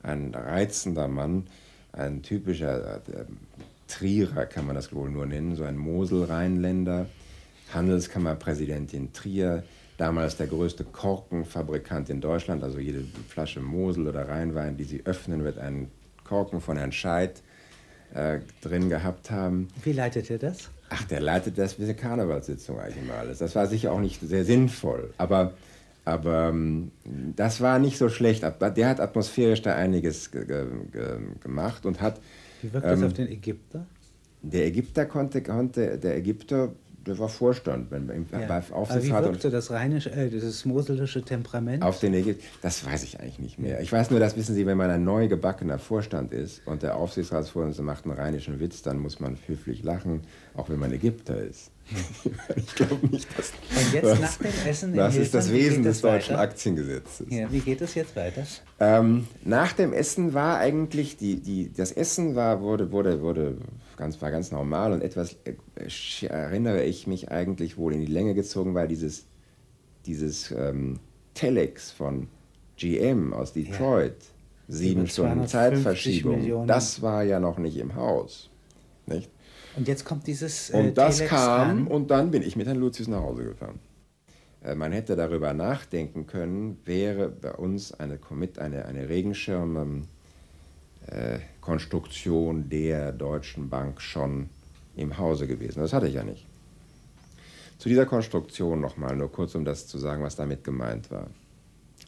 [0.02, 1.46] ein reizender Mann,
[1.92, 2.96] ein typischer...
[2.96, 3.24] Äh,
[3.88, 7.06] Trierer kann man das wohl nur nennen, so ein Mosel-Rheinländer,
[7.72, 9.64] Handelskammerpräsidentin Trier,
[9.96, 15.44] damals der größte Korkenfabrikant in Deutschland, also jede Flasche Mosel oder Rheinwein, die sie öffnen,
[15.44, 15.90] wird ein
[16.24, 17.42] Korken von Herrn Scheid
[18.14, 19.68] äh, drin gehabt haben.
[19.82, 20.70] Wie leitet er das?
[20.90, 23.38] Ach, der leitet das wie eine Karnevalssitzung eigentlich immer alles.
[23.38, 25.54] Das war sicher auch nicht sehr sinnvoll, aber,
[26.04, 26.90] aber ähm,
[27.36, 28.42] das war nicht so schlecht.
[28.42, 32.20] Der hat atmosphärisch da einiges gemacht und hat
[32.64, 33.86] wie wirkt das ähm, auf den Ägypter?
[34.42, 36.72] Der Ägypter konnte, konnte der Ägypter,
[37.06, 38.46] der war Vorstand wenn, im, ja.
[38.46, 39.18] bei Aufsichtsrat.
[39.18, 41.82] Aber wie wirkte das rheinische, äh, dieses moselische Temperament?
[41.82, 43.80] Auf den Ägypter, das weiß ich eigentlich nicht mehr.
[43.80, 46.96] Ich weiß nur, das wissen Sie, wenn man ein neu gebackener Vorstand ist und der
[46.96, 50.22] Aufsichtsratsvorsitzende macht einen rheinischen Witz, dann muss man höflich lachen,
[50.54, 51.70] auch wenn man Ägypter ist.
[52.56, 53.52] ich glaube nicht, dass.
[53.76, 56.42] Und jetzt das, nach dem Essen Das ist das Wesen des deutschen weiter?
[56.42, 57.26] Aktiengesetzes.
[57.28, 58.44] Ja, wie geht es jetzt weiter?
[58.80, 63.58] Ähm, nach dem Essen war eigentlich die, die, das Essen war, wurde, wurde, wurde
[63.96, 68.34] ganz, war ganz normal und etwas äh, erinnere ich mich eigentlich wohl in die Länge
[68.34, 69.26] gezogen, weil dieses,
[70.06, 70.98] dieses ähm,
[71.34, 72.28] Telex von
[72.76, 74.16] GM aus Detroit,
[74.68, 74.74] ja.
[74.74, 76.66] sieben Stunden Zeitverschiebung, Millionen.
[76.66, 78.50] das war ja noch nicht im Haus.
[79.06, 79.30] Nicht?
[79.76, 80.70] Und jetzt kommt dieses.
[80.70, 81.86] Äh, und das Telex kam an.
[81.86, 83.78] und dann bin ich mit Herrn Lucius nach Hause gefahren.
[84.62, 88.18] äh, man hätte darüber nachdenken können, wäre bei uns eine,
[88.58, 90.08] eine, eine Regenschirmkonstruktion
[91.06, 91.38] äh,
[92.68, 94.48] der Deutschen Bank schon
[94.96, 95.80] im Hause gewesen.
[95.80, 96.46] Das hatte ich ja nicht.
[97.78, 101.28] Zu dieser Konstruktion nochmal, nur kurz, um das zu sagen, was damit gemeint war.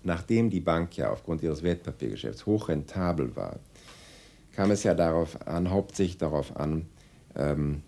[0.05, 3.59] Nachdem die Bank ja aufgrund ihres Wertpapiergeschäfts hochrentabel war,
[4.55, 6.87] kam es ja darauf an, hauptsächlich darauf an,
[7.35, 7.83] ähm,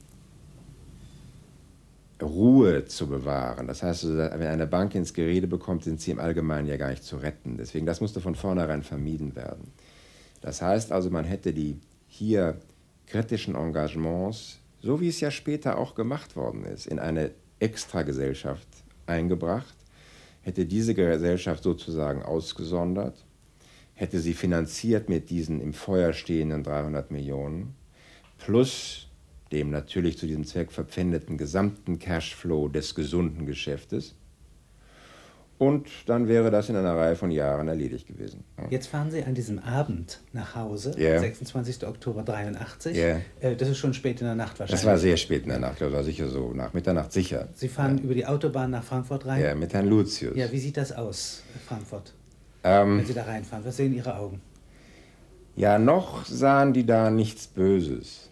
[2.20, 3.68] Ruhe zu bewahren.
[3.68, 7.04] Das heißt, wenn eine Bank ins Gerede bekommt, sind sie im Allgemeinen ja gar nicht
[7.04, 7.57] zu retten.
[7.57, 9.72] Deswegen, das musste von vornherein vermieden werden.
[10.40, 12.59] Das heißt also, man hätte die hier
[13.07, 18.68] kritischen Engagements, so wie es ja später auch gemacht worden ist, in eine Extragesellschaft
[19.07, 19.74] eingebracht,
[20.42, 23.24] hätte diese Gesellschaft sozusagen ausgesondert,
[23.94, 27.74] hätte sie finanziert mit diesen im Feuer stehenden 300 Millionen,
[28.38, 29.09] plus
[29.51, 34.14] dem natürlich zu diesem Zweck verpfändeten gesamten Cashflow des gesunden Geschäftes.
[35.58, 38.44] Und dann wäre das in einer Reihe von Jahren erledigt gewesen.
[38.70, 41.18] Jetzt fahren Sie an diesem Abend nach Hause, yeah.
[41.18, 41.84] 26.
[41.84, 42.96] Oktober 83.
[42.96, 43.20] Yeah.
[43.40, 44.80] Äh, das ist schon spät in der Nacht wahrscheinlich.
[44.80, 47.48] Das war sehr spät in der Nacht, das war sicher so nach Mitternacht sicher.
[47.54, 48.04] Sie fahren ja.
[48.04, 49.42] über die Autobahn nach Frankfurt rein?
[49.42, 50.36] Ja, mit Herrn Lucius.
[50.36, 52.14] Ja, wie sieht das aus, Frankfurt,
[52.62, 53.64] ähm, wenn Sie da reinfahren?
[53.64, 54.40] Was sehen Ihre Augen?
[55.56, 58.30] Ja, noch sahen die da nichts Böses.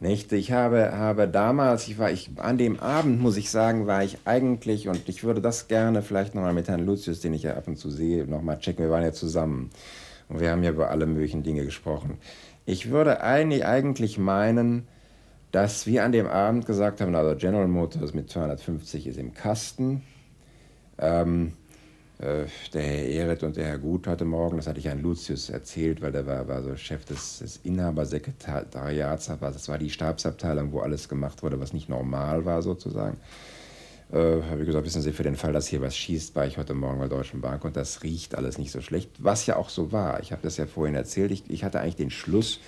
[0.00, 0.32] Nicht?
[0.32, 4.18] Ich habe, habe damals, ich war, ich, an dem Abend, muss ich sagen, war ich
[4.24, 7.66] eigentlich, und ich würde das gerne vielleicht nochmal mit Herrn Lucius, den ich ja ab
[7.66, 8.84] und zu sehe, nochmal checken.
[8.84, 9.70] Wir waren ja zusammen
[10.28, 12.18] und wir haben ja über alle möglichen Dinge gesprochen.
[12.64, 14.86] Ich würde eigentlich meinen,
[15.50, 20.02] dass wir an dem Abend gesagt haben, also General Motors mit 250 ist im Kasten.
[20.98, 21.57] Ähm, äh,
[22.18, 26.02] der Herr Ehret und der Herr Gut heute Morgen, das hatte ich an Lucius erzählt,
[26.02, 31.08] weil der war, war so Chef des, des Inhabersekretariats, das war die Stabsabteilung, wo alles
[31.08, 33.18] gemacht wurde, was nicht normal war sozusagen.
[34.10, 36.58] Äh, habe ich gesagt, wissen Sie, für den Fall, dass hier was schießt, war ich
[36.58, 39.54] heute Morgen bei der Deutschen Bank und das riecht alles nicht so schlecht, was ja
[39.54, 40.20] auch so war.
[40.20, 42.58] Ich habe das ja vorhin erzählt, ich, ich hatte eigentlich den Schluss,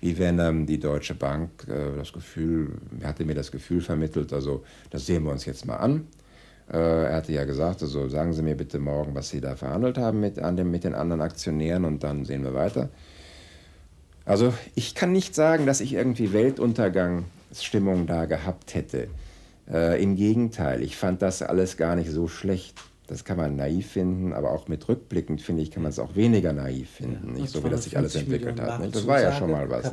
[0.00, 4.62] wie wenn ähm, die Deutsche Bank äh, das Gefühl, hatte mir das Gefühl vermittelt, also
[4.90, 6.21] das sehen wir uns jetzt mal an äh,
[6.68, 10.20] er hatte ja gesagt, also sagen Sie mir bitte morgen, was Sie da verhandelt haben
[10.20, 12.88] mit, an dem, mit den anderen Aktionären und dann sehen wir weiter.
[14.24, 19.08] Also ich kann nicht sagen, dass ich irgendwie Weltuntergangsstimmung da gehabt hätte.
[19.70, 22.80] Äh, Im Gegenteil, ich fand das alles gar nicht so schlecht.
[23.08, 26.14] Das kann man naiv finden, aber auch mit rückblickend finde ich, kann man es auch
[26.14, 28.80] weniger naiv finden, ja, nicht so wie das sich alles entwickelt hat.
[28.80, 28.94] Nicht?
[28.94, 29.92] Das war ja schon mal was.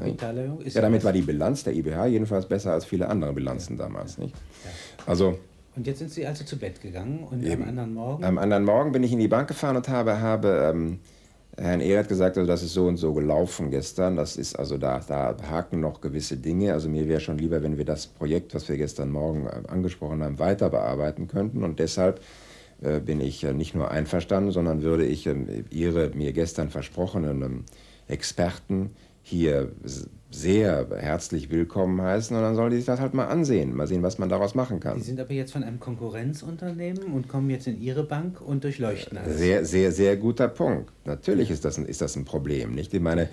[0.74, 3.86] Ja, damit war die Bilanz der IBH jedenfalls besser als viele andere Bilanzen ja.
[3.86, 4.20] damals.
[4.20, 4.36] Nicht?
[5.06, 5.38] Also
[5.80, 7.64] und jetzt sind Sie also zu Bett gegangen und Eben.
[7.64, 8.26] am anderen Morgen?
[8.26, 11.00] Am anderen Morgen bin ich in die Bank gefahren und habe, habe ähm,
[11.58, 14.18] Herrn Ehrert gesagt, also das ist so und so gelaufen gestern.
[14.18, 16.74] Das ist also da, da haken noch gewisse Dinge.
[16.74, 20.22] Also mir wäre schon lieber, wenn wir das Projekt, was wir gestern Morgen äh, angesprochen
[20.22, 21.64] haben, weiter bearbeiten könnten.
[21.64, 22.20] Und deshalb
[22.82, 27.42] äh, bin ich äh, nicht nur einverstanden, sondern würde ich äh, Ihre mir gestern versprochenen
[27.42, 27.64] ähm,
[28.10, 28.92] Experten
[29.24, 29.72] hier
[30.32, 34.04] sehr herzlich willkommen heißen und dann soll die sich das halt mal ansehen, mal sehen,
[34.04, 35.00] was man daraus machen kann.
[35.00, 39.18] Sie sind aber jetzt von einem Konkurrenzunternehmen und kommen jetzt in Ihre Bank und durchleuchten
[39.18, 39.38] alles.
[39.38, 40.92] Sehr, sehr, sehr guter Punkt.
[41.06, 42.94] Natürlich ist das ein, ist das ein Problem, nicht?
[42.94, 43.30] Ich meine,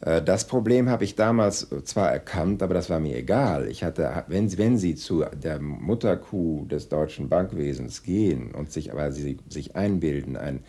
[0.00, 3.68] äh, das Problem habe ich damals zwar erkannt, aber das war mir egal.
[3.68, 9.12] Ich hatte, wenn, wenn Sie zu der Mutterkuh des deutschen Bankwesens gehen und sich aber
[9.12, 10.64] Sie sich einbilden, ein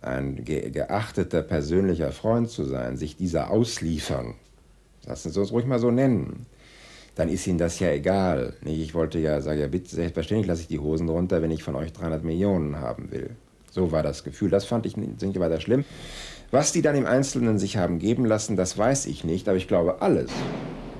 [0.00, 4.34] ein geachteter persönlicher Freund zu sein, sich dieser ausliefern,
[5.06, 6.46] lassen Sie uns ruhig mal so nennen,
[7.14, 8.54] dann ist Ihnen das ja egal.
[8.64, 11.76] Ich wollte ja sagen, ja bitte, selbstverständlich lasse ich die Hosen runter, wenn ich von
[11.76, 13.30] euch 300 Millionen haben will.
[13.70, 14.50] So war das Gefühl.
[14.50, 15.84] Das fand ich nicht weiter schlimm.
[16.50, 19.66] Was die dann im Einzelnen sich haben geben lassen, das weiß ich nicht, aber ich
[19.66, 20.30] glaube alles.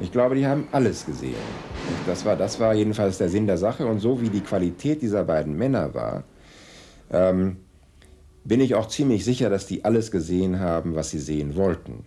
[0.00, 1.34] Ich glaube, die haben alles gesehen.
[2.06, 3.86] Das war, das war jedenfalls der Sinn der Sache.
[3.86, 6.24] Und so wie die Qualität dieser beiden Männer war,
[7.12, 7.58] ähm,
[8.44, 12.04] bin ich auch ziemlich sicher, dass die alles gesehen haben, was sie sehen wollten.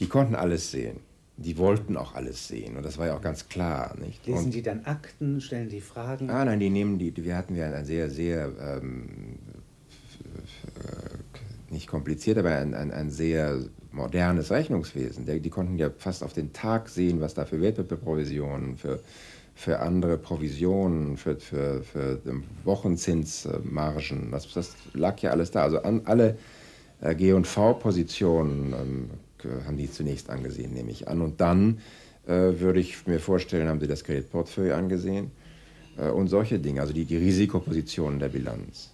[0.00, 1.00] Die konnten alles sehen.
[1.38, 2.76] Die wollten auch alles sehen.
[2.76, 3.94] Und das war ja auch ganz klar.
[3.98, 4.26] Nicht?
[4.26, 6.30] Lesen und, die dann Akten, stellen die Fragen?
[6.30, 7.14] Ah, nein, die nehmen die.
[7.16, 9.38] Wir hatten ja ein sehr, sehr, ähm,
[11.68, 13.60] nicht kompliziert, aber ein, ein, ein sehr
[13.92, 15.26] modernes Rechnungswesen.
[15.26, 19.00] Die, die konnten ja fast auf den Tag sehen, was da für Wertpapierprovisionen, für
[19.56, 22.20] für andere Provisionen, für, für, für
[22.64, 24.30] Wochenzinsmargen.
[24.30, 25.62] Das, das lag ja alles da.
[25.62, 26.36] Also an, alle
[27.00, 29.08] äh, G&V-Positionen
[29.66, 31.20] haben die zunächst angesehen, nehme ich an.
[31.20, 31.78] Und dann
[32.26, 35.30] äh, würde ich mir vorstellen, haben sie das Kreditportfolio angesehen
[35.98, 38.92] äh, und solche Dinge, also die, die Risikopositionen der Bilanz.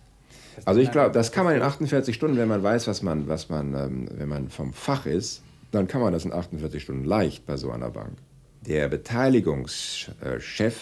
[0.66, 3.48] Also ich glaube, das kann man in 48 Stunden, wenn man weiß, was man, was
[3.48, 7.46] man, ähm, wenn man vom Fach ist, dann kann man das in 48 Stunden leicht
[7.46, 8.18] bei so einer Bank
[8.66, 10.81] der Beteiligungschef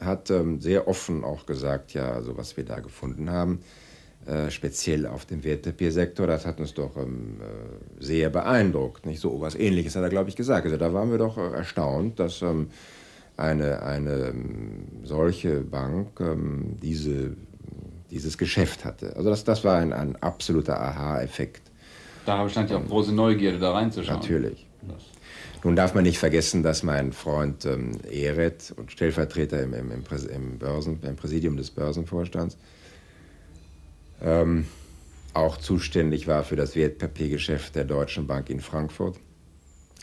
[0.00, 3.60] hat ähm, sehr offen auch gesagt, ja, also was wir da gefunden haben,
[4.26, 9.04] äh, speziell auf dem Wertpapiersektor, das hat uns doch ähm, äh, sehr beeindruckt.
[9.04, 10.64] Nicht so was Ähnliches hat er, glaube ich, gesagt.
[10.64, 12.68] Also da waren wir doch erstaunt, dass ähm,
[13.36, 17.36] eine, eine ähm, solche Bank ähm, diese,
[18.10, 19.16] dieses Geschäft hatte.
[19.16, 21.62] Also das, das war ein, ein absoluter Aha-Effekt.
[22.24, 24.20] Da stand ja auch große Neugierde, da reinzuschauen.
[24.20, 24.66] Natürlich.
[24.82, 25.02] Das.
[25.64, 30.04] Nun darf man nicht vergessen, dass mein Freund ähm, Eret und Stellvertreter im, im, im,
[30.34, 32.56] im, Börsen, im Präsidium des Börsenvorstands
[34.22, 34.66] ähm,
[35.34, 39.18] auch zuständig war für das Wertpapiergeschäft der Deutschen Bank in Frankfurt,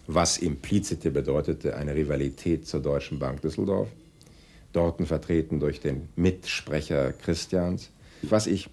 [0.07, 3.89] was implizite bedeutete eine Rivalität zur Deutschen Bank Düsseldorf,
[4.73, 7.91] dort vertreten durch den Mitsprecher Christians.
[8.23, 8.69] Was ich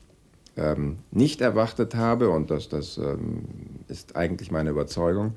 [0.57, 3.45] ähm, nicht erwartet habe, und das, das ähm,
[3.89, 5.37] ist eigentlich meine Überzeugung,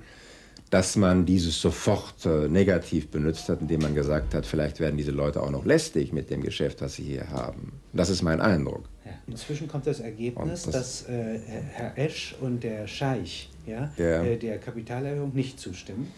[0.70, 5.12] dass man dieses sofort äh, negativ benutzt hat, indem man gesagt hat, vielleicht werden diese
[5.12, 7.74] Leute auch noch lästig mit dem Geschäft, was sie hier haben.
[7.92, 8.88] Das ist mein Eindruck.
[9.10, 11.40] Ja, inzwischen kommt das Ergebnis, das, dass äh,
[11.74, 14.24] Herr Esch und der Scheich ja, ja.
[14.24, 16.12] Äh, der Kapitalerhöhung nicht zustimmen.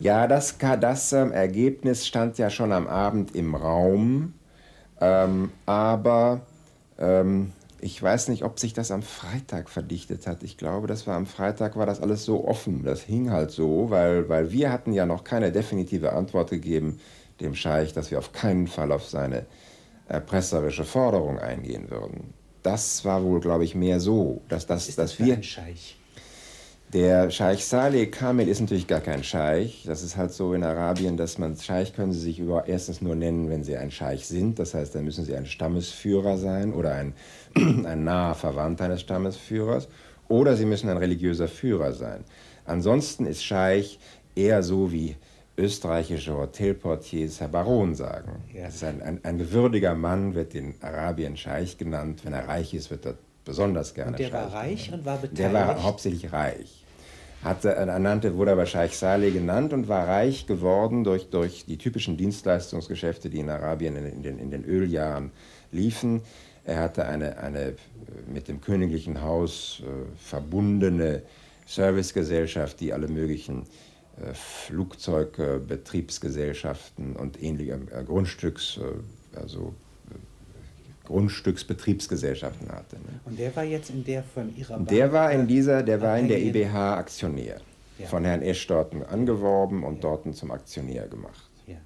[0.00, 4.34] Ja, das, das ähm, Ergebnis stand ja schon am Abend im Raum,
[5.00, 6.40] ähm, aber
[6.98, 10.42] ähm, ich weiß nicht, ob sich das am Freitag verdichtet hat.
[10.42, 12.82] Ich glaube, das war am Freitag, war das alles so offen.
[12.82, 16.98] Das hing halt so, weil, weil wir hatten ja noch keine definitive Antwort gegeben
[17.40, 19.44] dem Scheich, dass wir auf keinen Fall auf seine
[20.08, 22.34] erpresserische Forderung eingehen würden.
[22.62, 25.34] Das war wohl, glaube ich, mehr so, dass, dass, ist das dass wir.
[25.34, 25.96] Ein Scheich?
[26.92, 29.82] Der Scheich Saleh Kamel ist natürlich gar kein Scheich.
[29.84, 33.16] Das ist halt so in Arabien, dass man Scheich können sie sich über, erstens nur
[33.16, 34.60] nennen, wenn sie ein Scheich sind.
[34.60, 37.14] Das heißt, dann müssen sie ein Stammesführer sein oder ein,
[37.56, 39.88] ein naher Verwandter eines Stammesführers.
[40.28, 42.24] Oder sie müssen ein religiöser Führer sein.
[42.64, 43.98] Ansonsten ist Scheich
[44.36, 45.16] eher so wie
[45.56, 48.42] österreichische Hotelportiers Herr Baron sagen.
[48.52, 48.64] Ja.
[48.64, 52.24] Das ist ein, ein, ein gewürdiger Mann, wird in Arabien Scheich genannt.
[52.24, 53.14] Wenn er reich ist, wird er
[53.44, 55.00] besonders gerne und der Scheich war reich genannt.
[55.00, 55.38] und war beteiligt?
[55.38, 56.84] Der war hauptsächlich reich
[57.44, 62.16] hatte, ernannte, wurde aber Scheich Saleh genannt und war reich geworden durch, durch die typischen
[62.16, 65.30] Dienstleistungsgeschäfte, die in Arabien in, in, den, in den Öljahren
[65.70, 66.22] liefen.
[66.64, 67.74] Er hatte eine, eine
[68.32, 71.22] mit dem königlichen Haus äh, verbundene
[71.66, 73.64] Servicegesellschaft, die alle möglichen äh,
[74.32, 78.82] Flugzeugbetriebsgesellschaften und ähnliche äh, Grundstücks, äh,
[79.36, 79.74] also
[81.04, 82.96] Grundstücksbetriebsgesellschaften hatte.
[82.96, 83.20] Ne?
[83.24, 84.88] Und der war jetzt in der von Ihrer Bank?
[84.88, 87.60] Der war in dieser, der war in der IBH Aktionär.
[87.98, 88.06] Ja.
[88.06, 90.00] Von Herrn Esch dort angeworben und ja.
[90.00, 91.50] dort zum Aktionär gemacht.
[91.66, 91.76] Ja.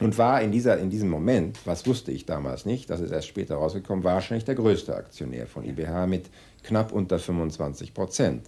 [0.00, 3.26] Und war in, dieser, in diesem Moment, was wusste ich damals nicht, das ist erst
[3.26, 6.26] später rausgekommen, wahrscheinlich der größte Aktionär von IBH mit
[6.62, 8.46] knapp unter 25 Prozent.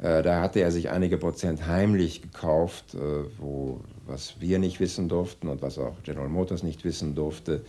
[0.00, 2.98] Äh, da hatte er sich einige Prozent heimlich gekauft, äh,
[3.38, 7.62] wo, was wir nicht wissen durften und was auch General Motors nicht wissen durfte.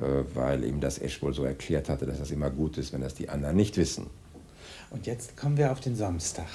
[0.00, 3.00] Äh, weil ihm das Esch wohl so erklärt hatte, dass das immer gut ist, wenn
[3.00, 4.06] das die anderen nicht wissen.
[4.90, 6.46] Und jetzt kommen wir auf den Samstag.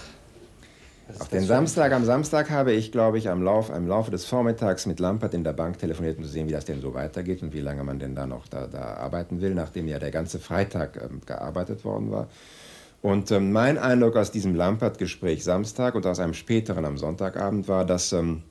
[1.19, 4.85] Auf den Samstag, am Samstag habe ich, glaube ich, am, Lauf, am Laufe des Vormittags
[4.85, 7.53] mit Lampert in der Bank telefoniert, um zu sehen, wie das denn so weitergeht und
[7.53, 11.01] wie lange man denn da noch da, da arbeiten will, nachdem ja der ganze Freitag
[11.03, 12.29] ähm, gearbeitet worden war.
[13.03, 17.83] Und ähm, mein Eindruck aus diesem Lampert-Gespräch Samstag und aus einem späteren am Sonntagabend war,
[17.83, 18.43] dass ähm,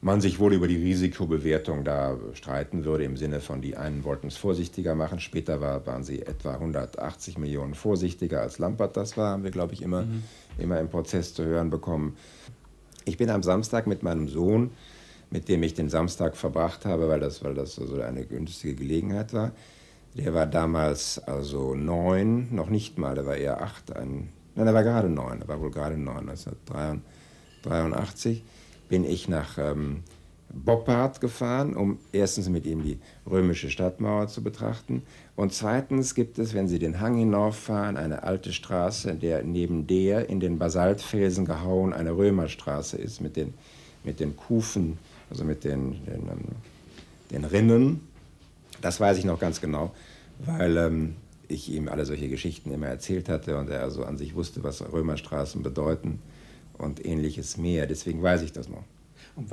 [0.00, 4.28] man sich wohl über die Risikobewertung da streiten würde, im Sinne von, die einen wollten
[4.28, 9.32] es vorsichtiger machen, später war, waren sie etwa 180 Millionen vorsichtiger als Lampert das war,
[9.32, 10.22] haben wir, glaube ich, immer, mhm.
[10.56, 12.16] immer im Prozess zu hören bekommen.
[13.04, 14.70] Ich bin am Samstag mit meinem Sohn,
[15.28, 19.34] mit dem ich den Samstag verbracht habe, weil das, weil das also eine günstige Gelegenheit
[19.34, 19.52] war.
[20.16, 24.74] Der war damals also neun, noch nicht mal, der war eher acht, ein, nein, er
[24.74, 28.44] war gerade neun, er war wohl gerade neun, 1983
[28.88, 30.04] bin ich nach ähm,
[30.54, 32.98] Boppard gefahren, um erstens mit ihm die
[33.28, 35.02] römische Stadtmauer zu betrachten.
[35.36, 39.86] Und zweitens gibt es, wenn Sie den Hang hinauffahren, eine alte Straße, in der neben
[39.86, 43.54] der in den Basaltfelsen gehauen eine Römerstraße ist mit den,
[44.04, 44.98] mit den Kufen,
[45.28, 46.44] also mit den, den, ähm,
[47.32, 48.00] den Rinnen.
[48.84, 49.92] Das weiß ich noch ganz genau,
[50.40, 51.16] weil ähm,
[51.48, 54.82] ich ihm alle solche Geschichten immer erzählt hatte und er also an sich wusste, was
[54.92, 56.20] Römerstraßen bedeuten
[56.76, 57.86] und ähnliches mehr.
[57.86, 58.84] Deswegen weiß ich das noch.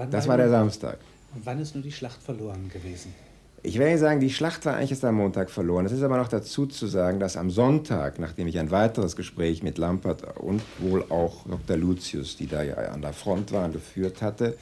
[0.09, 0.97] das war der Samstag.
[1.33, 3.15] Und wann ist nur die Schlacht verloren gewesen?
[3.63, 5.85] Ich werde sagen, die Schlacht war eigentlich erst am Montag verloren.
[5.85, 9.63] Es ist aber noch dazu zu sagen, dass am Sonntag, nachdem ich ein weiteres Gespräch
[9.63, 11.77] mit Lampert und wohl auch Dr.
[11.77, 14.57] Lucius, die da ja an der Front waren, geführt hatte,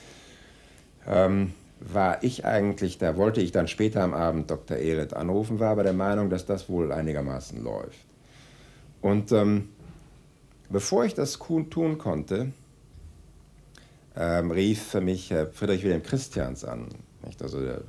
[1.07, 4.77] ähm, war ich eigentlich, da wollte ich dann später am Abend Dr.
[4.77, 8.05] Ehret anrufen, war aber der Meinung, dass das wohl einigermaßen läuft.
[9.01, 9.69] Und ähm,
[10.69, 12.51] Bevor ich das tun konnte,
[14.15, 16.89] ähm, rief mich äh, Friedrich Wilhelm Christians an.
[17.25, 17.41] Nicht?
[17.41, 17.81] Also der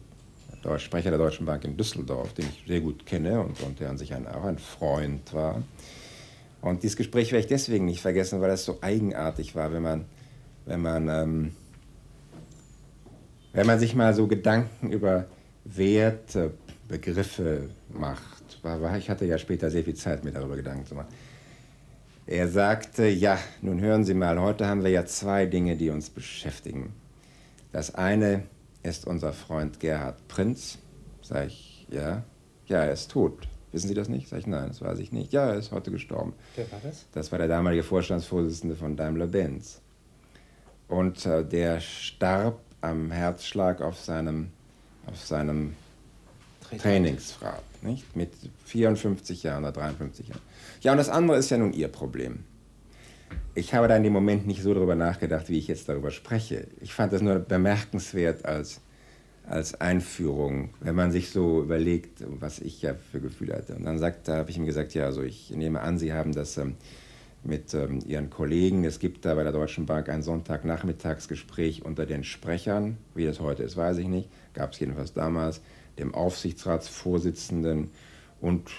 [0.62, 3.88] der Sprecher der Deutschen Bank in Düsseldorf, den ich sehr gut kenne und, und der
[3.88, 5.62] an sich ein, auch ein Freund war.
[6.60, 10.04] Und dieses Gespräch werde ich deswegen nicht vergessen, weil es so eigenartig war, wenn man,
[10.66, 11.52] wenn man, ähm,
[13.52, 15.26] wenn man sich mal so Gedanken über
[15.64, 16.52] Werte,
[16.88, 18.58] Begriffe macht.
[18.98, 21.08] Ich hatte ja später sehr viel Zeit, mir darüber Gedanken zu machen.
[22.26, 26.10] Er sagte, ja, nun hören Sie mal, heute haben wir ja zwei Dinge, die uns
[26.10, 26.92] beschäftigen.
[27.72, 28.44] Das eine
[28.82, 30.78] ist unser Freund Gerhard Prinz.
[31.22, 32.24] Sag ich, ja,
[32.66, 33.48] ja, er ist tot.
[33.72, 34.28] Wissen Sie das nicht?
[34.28, 35.32] Sag ich, nein, das weiß ich nicht.
[35.32, 36.34] Ja, er ist heute gestorben.
[36.56, 37.06] Wer war das?
[37.12, 39.80] Das war der damalige Vorstandsvorsitzende von Daimler-Benz.
[40.88, 44.48] Und äh, der starb am Herzschlag auf seinem,
[45.06, 45.74] auf seinem
[46.78, 48.16] Trainingsrad, nicht?
[48.16, 48.32] Mit
[48.66, 50.40] 54 Jahren oder 53 Jahren.
[50.80, 52.44] Ja, und das andere ist ja nun Ihr Problem.
[53.54, 56.66] Ich habe da in dem Moment nicht so darüber nachgedacht, wie ich jetzt darüber spreche.
[56.80, 58.80] Ich fand das nur bemerkenswert als,
[59.46, 63.74] als Einführung, wenn man sich so überlegt, was ich ja für Gefühle hatte.
[63.74, 66.32] Und dann sagt, da habe ich ihm gesagt, ja, also ich nehme an, Sie haben
[66.32, 66.76] das ähm,
[67.42, 72.24] mit ähm, Ihren Kollegen, es gibt da bei der Deutschen Bank ein Sonntagnachmittagsgespräch unter den
[72.24, 75.60] Sprechern, wie das heute ist, weiß ich nicht, gab es jedenfalls damals,
[75.98, 77.90] dem Aufsichtsratsvorsitzenden
[78.40, 78.70] und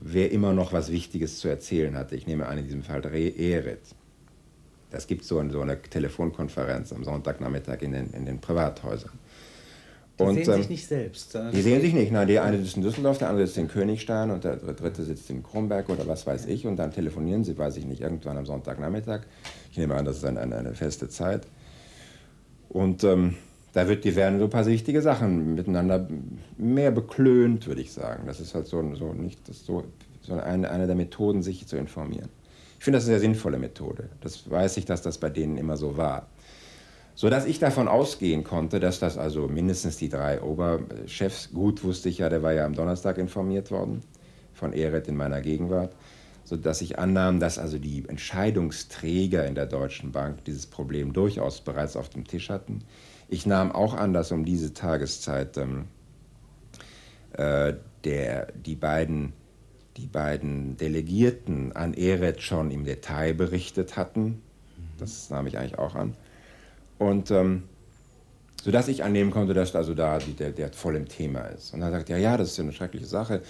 [0.00, 2.16] wer immer noch was Wichtiges zu erzählen hatte.
[2.16, 3.82] Ich nehme an, in diesem Fall Ehret.
[4.90, 9.18] Das gibt so, so eine Telefonkonferenz am Sonntagnachmittag in den, in den Privathäusern.
[10.22, 11.38] Die und, sehen ähm, sich nicht selbst.
[11.52, 12.12] Die sehen sich nicht.
[12.12, 15.30] Nein, der eine sitzt in Düsseldorf, der andere sitzt in Königstein und der dritte sitzt
[15.30, 16.66] in Kronberg oder was weiß ich.
[16.66, 19.22] Und dann telefonieren sie, weiß ich nicht, irgendwann am Sonntagnachmittag.
[19.70, 21.46] Ich nehme an, das ist eine, eine, eine feste Zeit.
[22.68, 23.34] Und ähm,
[23.72, 26.06] da wird, die werden so ein paar wichtige Sachen miteinander
[26.58, 28.24] mehr beklönt, würde ich sagen.
[28.26, 29.84] Das ist halt so, so nicht das so,
[30.20, 32.28] so eine, eine der Methoden, sich zu informieren.
[32.78, 34.08] Ich finde das eine sehr sinnvolle Methode.
[34.20, 36.26] Das weiß ich, dass das bei denen immer so war.
[37.14, 42.18] Sodass ich davon ausgehen konnte, dass das also mindestens die drei Oberchefs, gut wusste ich
[42.18, 44.00] ja, der war ja am Donnerstag informiert worden,
[44.54, 45.94] von Ehret in meiner Gegenwart,
[46.44, 51.96] sodass ich annahm, dass also die Entscheidungsträger in der Deutschen Bank dieses Problem durchaus bereits
[51.96, 52.82] auf dem Tisch hatten.
[53.28, 55.86] Ich nahm auch an, dass um diese Tageszeit ähm,
[57.32, 59.32] äh, der, die, beiden,
[59.96, 64.42] die beiden Delegierten an Eret schon im Detail berichtet hatten.
[64.98, 66.14] Das nahm ich eigentlich auch an.
[67.02, 67.64] Und ähm,
[68.62, 71.74] sodass ich annehmen konnte, dass also da der, der voll im Thema ist.
[71.74, 73.42] Und er sagt, ja, ja, das ist ja eine schreckliche Sache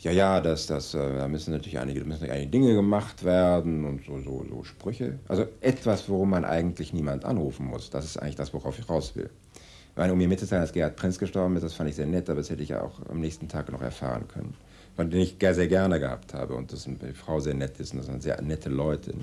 [0.00, 4.04] ja, ja, das, das, äh, da müssen natürlich einige, müssen einige Dinge gemacht werden und
[4.04, 5.18] so, so, so Sprüche.
[5.26, 7.90] Also etwas, worum man eigentlich niemand anrufen muss.
[7.90, 9.28] Das ist eigentlich das, worauf ich raus will.
[9.96, 12.38] Meine, um mir mitzuteilen, dass Gerhard Prinz gestorben ist, das fand ich sehr nett, aber
[12.38, 14.54] das hätte ich ja auch am nächsten Tag noch erfahren können.
[14.96, 18.06] Denen ich sehr gerne gehabt habe und dass eine Frau sehr nett ist und das
[18.06, 19.14] sind sehr nette Leute.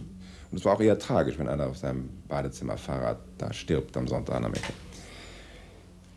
[0.51, 4.73] Und es war auch eher tragisch, wenn einer auf seinem Badezimmerfahrrad da stirbt am Sonntagnachmittag.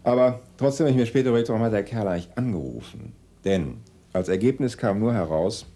[0.04, 3.12] Aber trotzdem habe ich mir später überlegt, warum hat der Kerl eigentlich angerufen?
[3.44, 3.78] Denn
[4.12, 5.66] als Ergebnis kam nur heraus,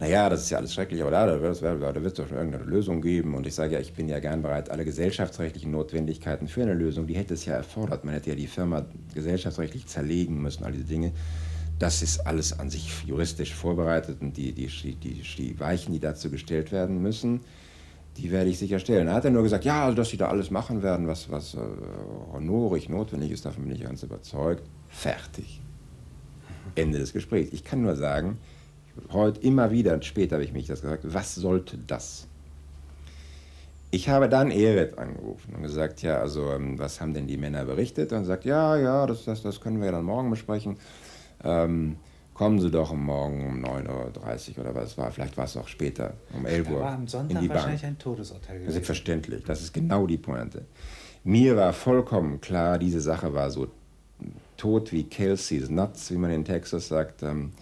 [0.00, 3.00] naja, das ist ja alles schrecklich, aber da, da wird es doch schon irgendeine Lösung
[3.02, 3.34] geben.
[3.34, 7.08] Und ich sage ja, ich bin ja gern bereit, alle gesellschaftsrechtlichen Notwendigkeiten für eine Lösung,
[7.08, 8.04] die hätte es ja erfordert.
[8.04, 11.12] Man hätte ja die Firma gesellschaftsrechtlich zerlegen müssen, all diese Dinge.
[11.78, 16.30] Das ist alles an sich juristisch vorbereitet und die, die, die, die Weichen, die dazu
[16.30, 17.40] gestellt werden müssen,
[18.16, 19.06] die werde ich sicherstellen.
[19.06, 21.54] Er hat ja nur gesagt, ja, also, dass sie da alles machen werden, was, was
[21.54, 21.58] äh,
[22.32, 24.64] honorig notwendig ist, davon bin ich ganz überzeugt.
[24.88, 25.60] Fertig.
[26.74, 27.52] Ende des Gesprächs.
[27.52, 28.38] Ich kann nur sagen,
[29.12, 32.26] heute immer wieder, später habe ich mich das gesagt, was sollte das?
[33.90, 37.64] Ich habe dann Eret angerufen und gesagt, ja, also ähm, was haben denn die Männer
[37.64, 38.12] berichtet?
[38.12, 40.76] Und sagt, ja, ja, das, das, das können wir dann morgen besprechen.
[41.44, 41.96] Ähm,
[42.34, 46.14] kommen Sie doch morgen um 9.30 Uhr oder was war, vielleicht war es auch später,
[46.32, 46.80] um 11 Uhr.
[46.80, 47.94] war am Sonntag in die wahrscheinlich Bank.
[47.94, 48.72] ein Todesurteil gewesen.
[48.72, 50.64] Selbstverständlich, das ist genau die Pointe.
[51.24, 53.66] Mir war vollkommen klar, diese Sache war so
[54.56, 57.52] tot wie Kelsey's Nuts, wie man in Texas sagt, ähm,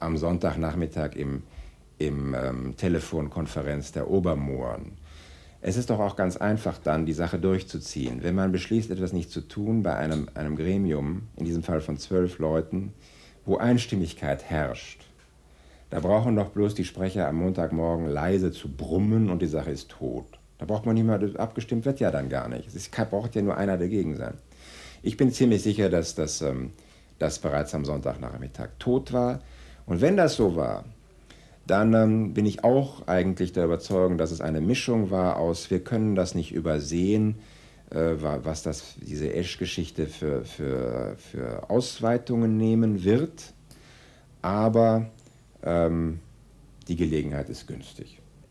[0.00, 1.42] am Sonntagnachmittag im,
[1.98, 4.92] im ähm, Telefonkonferenz der Obermohren.
[5.60, 8.22] Es ist doch auch ganz einfach dann, die Sache durchzuziehen.
[8.22, 11.96] Wenn man beschließt, etwas nicht zu tun bei einem, einem Gremium, in diesem Fall von
[11.96, 12.92] zwölf Leuten,
[13.44, 15.04] wo Einstimmigkeit herrscht,
[15.90, 19.90] da brauchen doch bloß die Sprecher am Montagmorgen leise zu brummen und die Sache ist
[19.90, 20.26] tot.
[20.58, 22.74] Da braucht man nicht mal, abgestimmt wird ja dann gar nicht.
[22.74, 24.34] Es braucht ja nur einer dagegen sein.
[25.02, 26.70] Ich bin ziemlich sicher, dass das, ähm,
[27.18, 29.40] das bereits am Sonntagnachmittag tot war.
[29.86, 30.84] Und wenn das so war,
[31.66, 35.82] dann ähm, bin ich auch eigentlich der Überzeugung, dass es eine Mischung war aus, wir
[35.82, 37.36] können das nicht übersehen,
[37.90, 43.52] was das, diese Esch-Geschichte für, für, für Ausweitungen nehmen wird,
[44.42, 45.10] aber
[45.62, 46.20] ähm,
[46.88, 48.20] die Gelegenheit ist günstig.